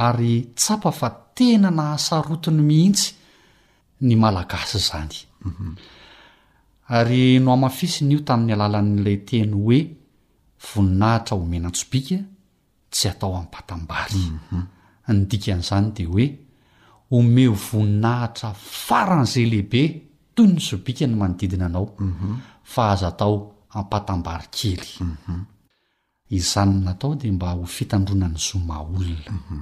[0.06, 3.08] ary tsapa fa tena nahasarotiny mihitsy
[4.06, 5.16] ny malagasy zany
[6.98, 9.78] ary no hamafisina io tamin'ny alalan'ilay teny hoe
[10.68, 12.18] voninahitra homena ntsobika
[12.92, 14.22] tsy atao amin'nympatambary
[15.14, 16.26] ny dikan'izany dea hoe
[17.16, 18.48] ome voninahitra
[18.86, 19.82] faran' izay lehibe
[20.34, 21.86] toy ny sobika no manodidina anao
[22.72, 25.40] fa haza tao ampatambary kely mhm.
[26.30, 29.60] izany natao dia mba ho fitandronany zomah olona mhm.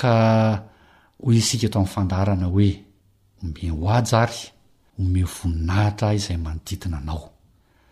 [0.00, 0.10] ka
[1.22, 2.70] hoy isika eto amin'ny fandarana hoe
[3.42, 4.38] ome hoajaary
[4.96, 7.30] home voninahitra izay manodidina anao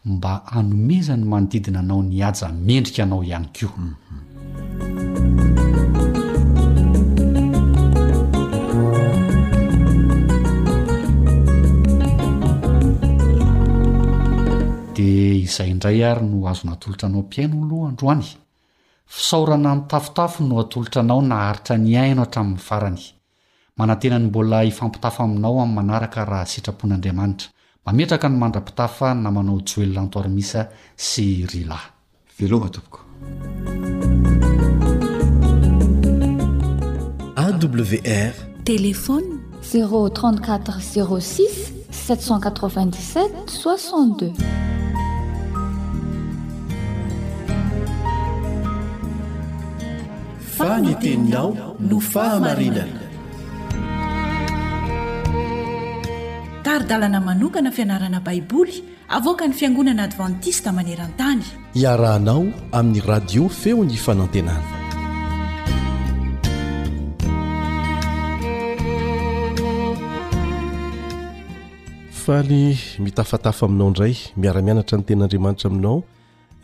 [0.05, 5.72] mba hanomeza ny manodidina anao ny hajamendrika anao ihany koa mhm.
[15.53, 18.25] izay indray ary no azonatolotra anao m-piaino oloh androany
[19.07, 23.03] fisaorana ny tafotafo no atolotra anao naharitra ny aino hatramin'ny varany
[23.79, 27.49] manan-tenany mbola hifampitafo aminao amin'y manaraka raha sitrapon'andriamanitra
[27.87, 30.61] mametraka ny mandra-pitafa namanao joelonaantoarimisa
[30.97, 32.63] sy rylaywr
[38.65, 39.23] telefôn
[41.23, 44.82] 6 787
[50.81, 53.01] nyteninao no fahamarinana
[56.63, 61.43] taridalana manokana fianarana baiboly avoka ny fiangonana advantista maneran-tany
[61.75, 64.71] iarahanao amin'ny radio feo ny fanantenana
[72.25, 76.03] faaly mitafatafa aminao indray miara-mianatra ny ten'andriamanitra aminao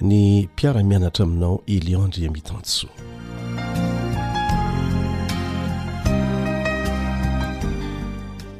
[0.00, 3.17] ny mpiaramianatra aminao eliandre amtantosoa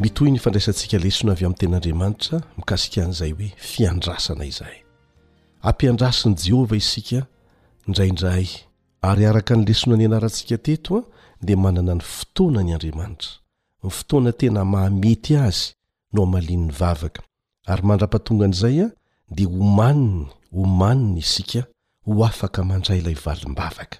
[0.01, 4.78] mitoy ny fandraisantsika lesona avy amin'y ten'andriamanitra mikasikan'izay hoe fiandrasana izahay
[5.68, 7.18] ampiandrasin' jehovah isika
[7.86, 8.46] indraindray
[9.11, 11.03] ary araka ny lesona ny anarantsika teto a
[11.46, 13.30] dia manana ny fotoana ny andriamanitra
[13.82, 15.68] ny fotoana tena mahamety azy
[16.14, 17.20] no hamalin'ny vavaka
[17.70, 18.88] ary mandra-patongan'izay a
[19.36, 20.26] dia homaniny
[20.59, 21.61] homaniny isika
[22.07, 23.99] ho afaka mandrayilay valim-bavaka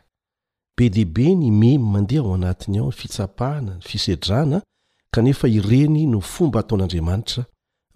[0.79, 4.59] be diaibe ny memy mandeha ao anatiny ao ny fitsapahana ny fisedrana
[5.11, 7.43] kanefa ireny no fomba hataon'andriamanitra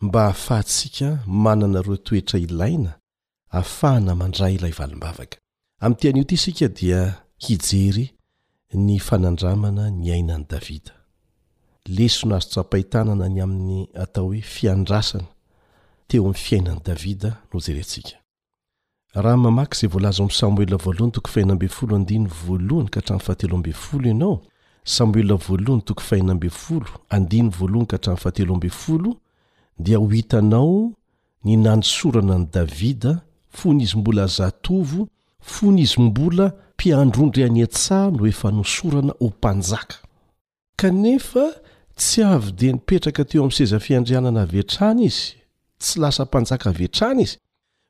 [0.00, 2.92] mba hahafahtsika mananaro toetra ilaina
[3.60, 5.36] afahana mandra ilay valimbavaka
[5.80, 7.00] am tianio ty sika dia
[7.44, 8.06] hijery
[8.74, 10.92] ny fanandramana niainany davida
[11.96, 15.28] leso no azo tsapahitanana ny aminy atao hoe fiandrasana
[16.08, 18.12] teo am fiainany davida nojerentsikh
[23.92, 24.51] z
[24.84, 28.32] samoea voalohany toko fainabola ahny ka htrafal
[29.78, 30.92] dia ho hitanao
[31.44, 33.20] ninany sorana ny davida
[33.50, 35.08] fony izy mbola azatovo
[35.40, 39.94] fony izy mbola mpiandrondry any a-tsaha no efa nosorana ho mpanjaka
[40.76, 41.50] kanefa
[41.96, 45.34] tsy avy di nipetraka teo amin'ny sezafiandrianana aveatrana izy
[45.78, 47.36] tsy lasa mpanjaka aveatrana izy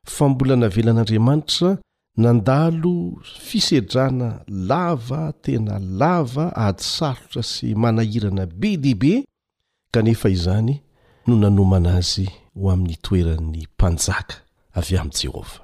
[0.06, 1.78] fa mbola navelan'andriamanitra
[2.16, 9.24] nandalo fisedrana lava tena lava ady sarotra sy manahirana be dehibe
[9.92, 10.72] kanefa izany
[11.26, 14.34] no nanomana azy ho amin'ny toeran'ny mpanjaka
[14.78, 15.56] avy amin'i jehovah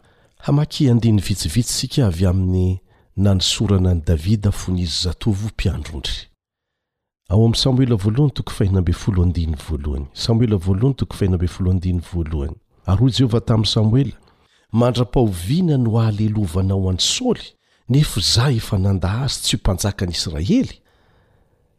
[0.45, 2.69] hamaky andiny vitsivitsysika avy amin'ny
[3.23, 6.17] nanisorana any davida fonizy zatovo mpiandrondry
[7.31, 12.01] ao amin'ny samoela voalohany toko fainambe folo andiny voalohany samoela voalohany toko fainambe folo andiny
[12.13, 14.17] voalohany ary hoy jehovah tamin'y samoela
[14.73, 17.41] mandra-pahoviana ny ahalelovanao any soly
[17.89, 20.81] nefa zaho efa nandaazy tsy ho mpanjaka ny israely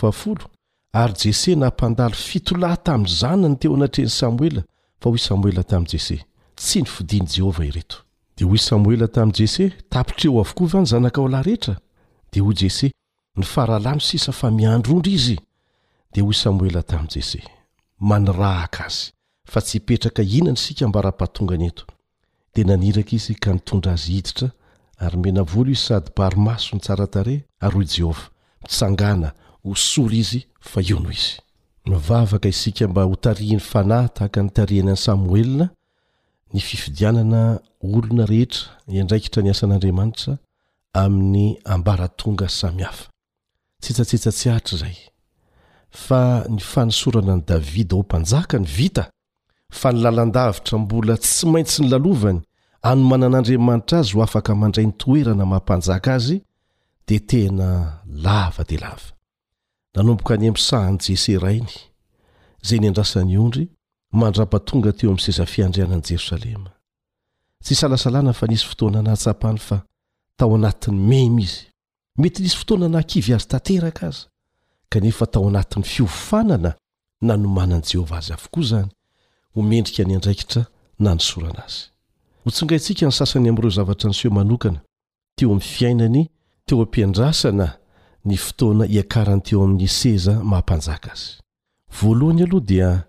[0.93, 4.62] ary jese na hampandalo fitolahy tami'y zanany teo anatrehny samoela
[5.02, 6.27] fa hoy samoela tamin' jese
[6.58, 7.97] tsy nyfidianyi jehovah ireto
[8.38, 11.76] dia hoy samoely tamin'i jese tapitraeo avokoa va ny zanaka o lah rehetra
[12.34, 12.91] dia hoy jese
[13.38, 15.38] ny farahalano sisa fa miandroondry izy
[16.14, 17.39] dia hoy samoely tamin'i jese
[17.99, 19.12] manirahaka azy
[19.45, 21.86] fa tsy hipetraka ihnana isika mba raha-pahatongany eto
[22.55, 24.49] dea naniraka izy ka nitondra azy hiditra
[24.97, 28.30] ary mena volo izy sady baromaso ny tsara tare ary oy jehovah
[28.62, 29.34] mitsangana
[29.64, 31.38] hosory izy fa io noho izy
[31.86, 35.70] nivavaka isika mba hotarihan'ny fanahy tahaka nitariany any samoelina
[36.54, 40.38] ny fifidianana olona rehetra iandraikitra ny asan'andriamanitra
[40.93, 43.06] amin'ny ambara tonga samihafa
[43.84, 44.98] tsetsatsetsa tsy ahritra izay
[46.06, 49.04] fa ny fanisorana ni davida ao mpanjaka ny vita
[49.80, 52.39] fa nylalan-davitra mbola tsy maintsy ny lalovany
[52.89, 56.38] anomana an'andriamanitra azy ho afaka mandray nytoerana mampanjaka azy
[57.08, 57.68] dia tena
[58.08, 59.10] lava dia lava
[59.95, 61.76] nanomboka ny amosahany jese rainy
[62.68, 63.68] zay ny andrasany ondry
[64.14, 66.72] mandrapatonga teo amin'ny seza fiandrianan'i jerosalema
[67.64, 69.82] tsy salasalana fa nisy fotoana nahatsapany fa
[70.36, 71.66] tao anatin'ny memy izy
[72.18, 74.28] mety nisy fotoana nahakivy azy tanteraka aza
[74.89, 76.72] kanefa tao anatin'ny fiofanana
[77.22, 78.89] na nomanan' jehovah azy avokoa izany
[79.55, 80.66] homendrika ny andraikitra
[80.99, 81.80] na nysorana azy
[82.45, 84.80] hotsongantsika ny sasany amin'ireo zavatra niseo manokana
[85.36, 86.30] teo amin'ny fiainany
[86.66, 87.68] teo am-piandrasana
[88.26, 93.03] ny fotoana hiakarany teo amin'ny seza mahampanjaka azylalhadia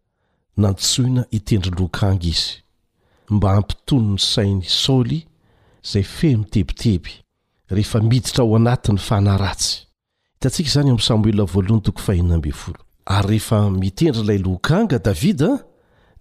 [0.58, 2.52] nantsoina itendry lokanga izy
[3.30, 5.26] mba hampitony ny sainy saoly
[5.84, 7.10] izay fenotebiteby
[7.70, 9.86] rehefa miditra ao anatin'ny fanaratsy
[10.34, 15.64] hitantsika izany amin'ny samoela voalohany toko fahinina mbvolo ary rehefa mitendry ilay lokanga davida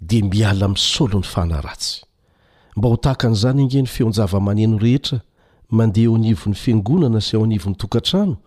[0.02, 2.06] dia miala amin'ny saoly ny fanahratsy
[2.78, 5.22] mba ho tahakan'izany angeny feonjavamaneno rehetra
[5.70, 8.38] mandeha eo anivon'ny fiangonana sy ao anivon'ny tokantrano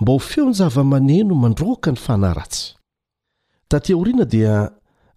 [0.00, 4.70] mba ho feonjavamaneno mandroaka ny fanahyratsytataorina dia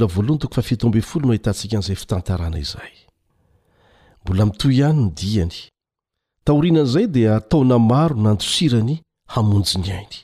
[4.45, 5.55] mito ihany ny diany
[6.45, 9.01] taorinan' izay dia taona maro nandosirany
[9.33, 10.19] hamonjy ny ainy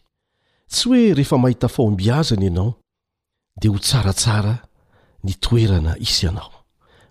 [0.68, 2.74] tsy hoe rehefa mahita fao ambiazany ianao
[3.61, 4.59] dia ho tsaratsara
[5.24, 6.53] nitoerana isy anao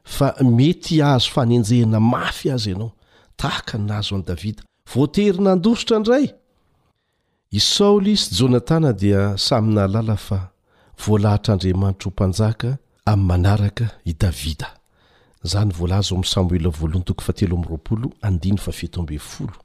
[0.04, 2.92] fa mety aazo fanenjehana mafy azy ianao
[3.36, 6.30] tahaka n nahazo an'y davida voaterinandositra indray
[7.52, 10.40] i saoly sy jônatana dia samy nahalala fa
[11.06, 12.70] voalahatr'andriamanitra ho mpanjaka
[13.12, 14.70] ami'ny manaraka i davida
[15.46, 19.58] iza ny voalaza aoami'n samoela voalohany toko fatelo am'roapoloandno fafeto bfolo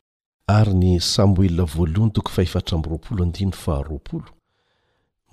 [0.59, 4.29] ary ny samoela voalohany toko faefatra amroapolo andino faroapolo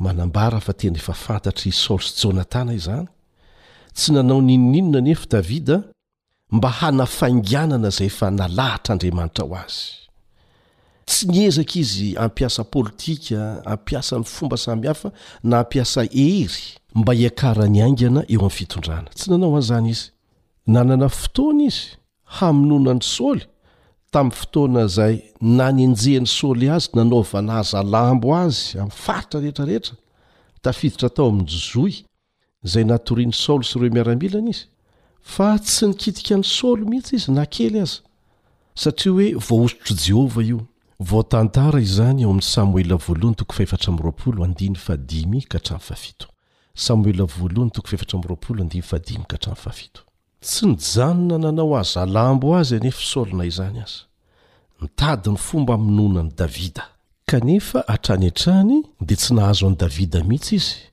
[0.04, 3.08] manambara fa tena efa fantatry i saoly sy jônatana izany
[3.96, 5.76] tsy nanao ninoninona nefa davida
[6.54, 9.82] mba hanafainganana zay fa nalahatraandriamanitra ho azy
[11.08, 13.40] tsy nyezaka izy ampiasa politika
[13.74, 15.10] ampiasa ny fomba samyhafa
[15.50, 16.62] na ampiasa hery
[17.00, 20.06] mba hiakarany aingana eo amin'ny fitondrana tsy nanao an'izany izy
[20.74, 21.82] nanana fotoana izy
[22.36, 23.44] hamonona ny sôly
[24.14, 25.16] tamin'ny fotoana zay
[25.58, 29.96] nanynjehan'ny sôly azy nanaovanahazalambo azy am'yfaritra rehetrarehetra
[30.66, 31.94] tafiditra tao amin'ny jojoy
[32.72, 34.66] zay natoriany saoly sy ireo miaramilana izy
[35.24, 38.02] fa tsy nikitika ni saoly mihitsy izy na kely aza
[38.76, 40.60] satria hoe voaozotro jehovah io
[41.00, 46.28] votantara izany eo amin'ny samoela voalohany toko fetra mroapolo andiny adim ka htraaito
[46.76, 50.02] samoelavoalohny toko fetraroapolo andiyadim ka htramfafito
[50.42, 53.98] tsy nijanona nanao azy alambo azy anefa saolna izany azy
[54.82, 56.84] nitadiny fomba minonany davida
[57.26, 60.93] kanefa hatrany antrany dia tsy nahazo an'y davida mihitsy izy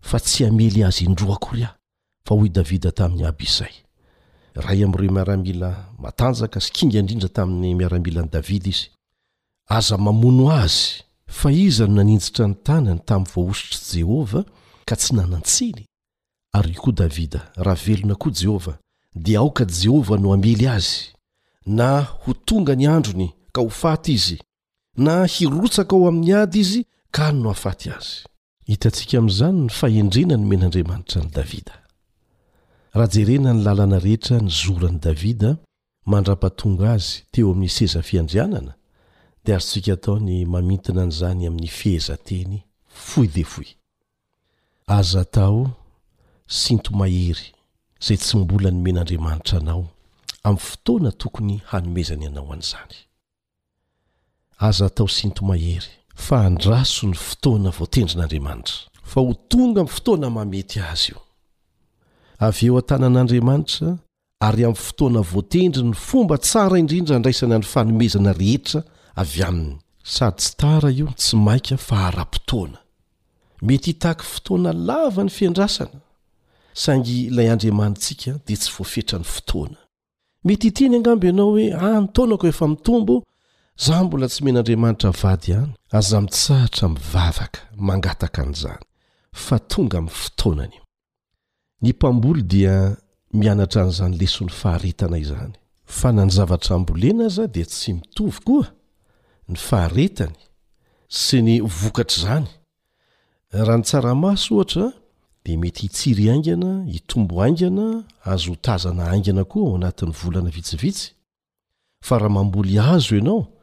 [0.00, 1.74] fa tsy hamely azy indroakory a
[2.26, 3.74] fa hoy davida tamin'ny aby izay
[4.66, 5.70] ray amiire miaramila
[6.04, 8.88] matanjaka sikinga indrindra tamin'ny miaramilan'i davida izy
[9.76, 11.02] aza mamono azy
[11.38, 14.44] fa iza no naninjitra ny tanany tamin'ny voaositr' i jehovah
[14.88, 15.84] ka tsy nanan-tsely
[16.58, 18.78] ary koa davida raha velona koa jehovah
[19.24, 21.04] dia aoka jehovah no hamely azy
[21.78, 21.88] na
[22.20, 24.38] ho tonga ny androny ka ho faty izy
[24.96, 26.80] na hirotsaka ao amin'ny ady izy
[27.14, 28.24] ka ny no hafaty azy
[28.68, 31.74] hitantsika amin'izany ny fahendrena no men'andriamanitra any davida
[32.94, 35.50] raha jerena ny lalana rehetra ny zorani davida
[36.12, 38.72] mandra-patonga azy teo amin'ny sezafiandrianana
[39.44, 42.56] dia arytsika taony mamintina an'izany amin'ny fihezateny
[42.88, 43.68] foy defoy
[44.86, 45.58] aza tao
[46.62, 47.46] sinto mahery
[48.02, 49.84] izay tsy mbola ny men'andriamanitra anao
[50.48, 52.96] amin'ny fotoana tokony hanomezany ianao an'izany
[54.58, 55.92] aza tao sinto mahery
[56.26, 58.78] faandraso ny fotoana voatendri n'andriamanitra
[59.10, 61.20] fa ho tonga amin'ny fotoana mamety azy io
[62.46, 63.88] avy eo an-tanan'andriamanitra
[64.46, 68.80] ary amin'ny fotoana voatendri ny fomba tsara indrindra andraisana ny fanomezana rehetra
[69.22, 72.78] avy aminy sady tsy tara io tsy maika fa hara-potoana
[73.62, 76.00] mety hitahaky fotoana lava ny fiandrasana
[76.72, 79.78] saingy ilay andriamantsika dia tsy voafetrany fotoana
[80.44, 83.22] mety iteny anambo ianao hoe ahny taonako efa mitombo
[83.84, 88.82] zaho mbola tsy men'andriamanitra vady iany aza mitsaratra mivavaka mangataka an'izany
[89.46, 90.82] fa tonga amin'ny fotoonanaio
[91.82, 92.76] ny mpamboly dia
[93.32, 95.52] mianatra n'izany leso n'ny faharetana izany
[95.98, 98.66] fa nany zavatra mbolena aza dia tsy mitovy koa
[99.48, 100.34] ny faharetany
[101.22, 102.48] sy ny vokatr' izany
[103.54, 104.88] raha ny tsaramaso ohatra
[105.44, 111.12] dia mety hitsiry aingana hitombo aingana azo hotazana aingana koa ao anatin'ny volana vitsivitsy
[112.02, 113.54] fa raha mamboly azo ianao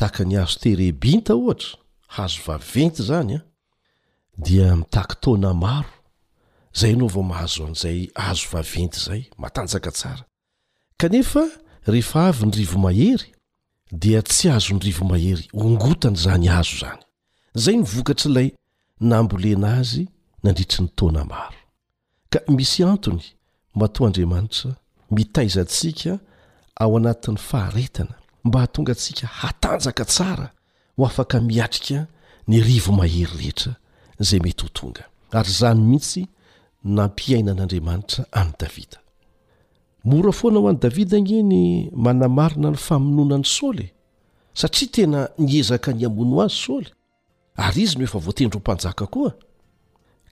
[0.00, 1.76] taka ny azo terebinta ohatra
[2.24, 3.44] azo vaventy zany a ah,
[4.44, 5.92] dia mitahaky taona maro
[6.78, 10.24] zay anao vao mahazo an'izay azo vaventy zay matanjaka tsara
[11.00, 11.42] kanefa
[11.92, 13.28] rehefa avy ny rivo mahery
[14.02, 16.92] dia tsy azony rivomahery ongotany zany azo zany
[17.62, 18.48] zay nyvokatry ilay
[19.10, 20.02] nambolena azy
[20.42, 21.58] nandritry ny taona maro
[22.30, 23.24] ka misy antony
[23.78, 24.70] matoa andriamanitra
[25.10, 26.12] mitaizantsika
[26.82, 30.48] ao anatin'ny faharetana mba atonga antsika hatanjaka tsara
[30.96, 32.06] ho afaka miatrika
[32.48, 33.72] ny rivo mahery rehetra
[34.22, 35.04] izay mety ho tonga
[35.38, 36.22] ary izany mihitsy
[36.96, 38.98] nampiaina an'andriamanitra an'ny davida
[40.08, 41.62] mora foana ho an'i davida nge ny
[42.04, 43.86] manamarina ny famonoanani saoly
[44.60, 46.90] satria tena niezaka ny amono ho azy saoly
[47.64, 49.32] ary izy no efa voatendro mpanjaka koa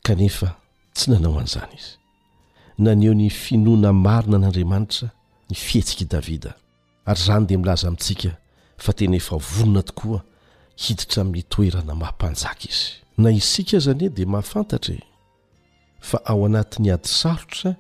[0.05, 0.49] kanefa
[0.95, 1.93] tsy nanao an'izany izy
[2.83, 5.07] naneo ny finoana marina an'andriamanitra
[5.51, 6.53] ny fihetsika i davida
[7.09, 8.33] ary izany dia milaza mintsika
[8.77, 10.21] fa teny efa vonina tokoa
[10.85, 12.89] hiditra mitoerana mahampanjaka izy
[13.23, 15.01] na isika izany e dia mahafantatra e.
[16.09, 17.71] fa ao anatin'ny ady sarotra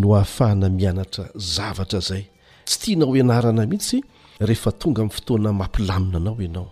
[0.00, 2.24] no hahafahana mianatra zavatra izay
[2.66, 3.96] tsy tiana ho ianarana mihitsy
[4.48, 6.68] rehefa tonga amin'ny fotoana mampilamina anao ianao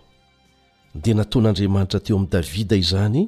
[1.03, 3.21] dia nataonandriamanitra teo amin'ny davida izany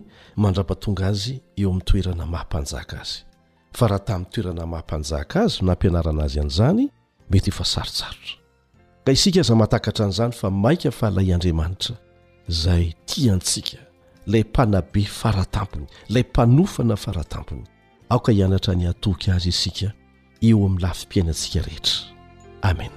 [0.43, 3.17] mandrapatonga azy eo amin'ny toerana mahampanjaka azy
[3.77, 6.79] fa raha tamin'ny toerana mahampanjaka azy o nampianarana azy an'izany
[7.31, 8.35] mety efa sarotsarotra
[9.07, 11.95] ka isika zao mahatakatra an'izany fa maika fa lay andriamanitra
[12.49, 13.77] izay ti antsika
[14.25, 17.63] ilay mpanabe faratampony lay mpanofana faratampony
[18.09, 19.91] aoka hianatra ny atoka azy isika
[20.43, 21.95] eo amin'ny lafimpiainantsika rehetra
[22.61, 22.96] amena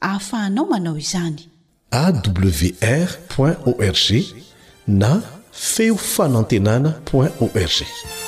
[0.00, 1.44] ahafahanao manao izany
[2.02, 3.08] awr
[3.66, 4.06] org
[4.86, 5.10] na
[5.52, 8.27] feofano antenana o org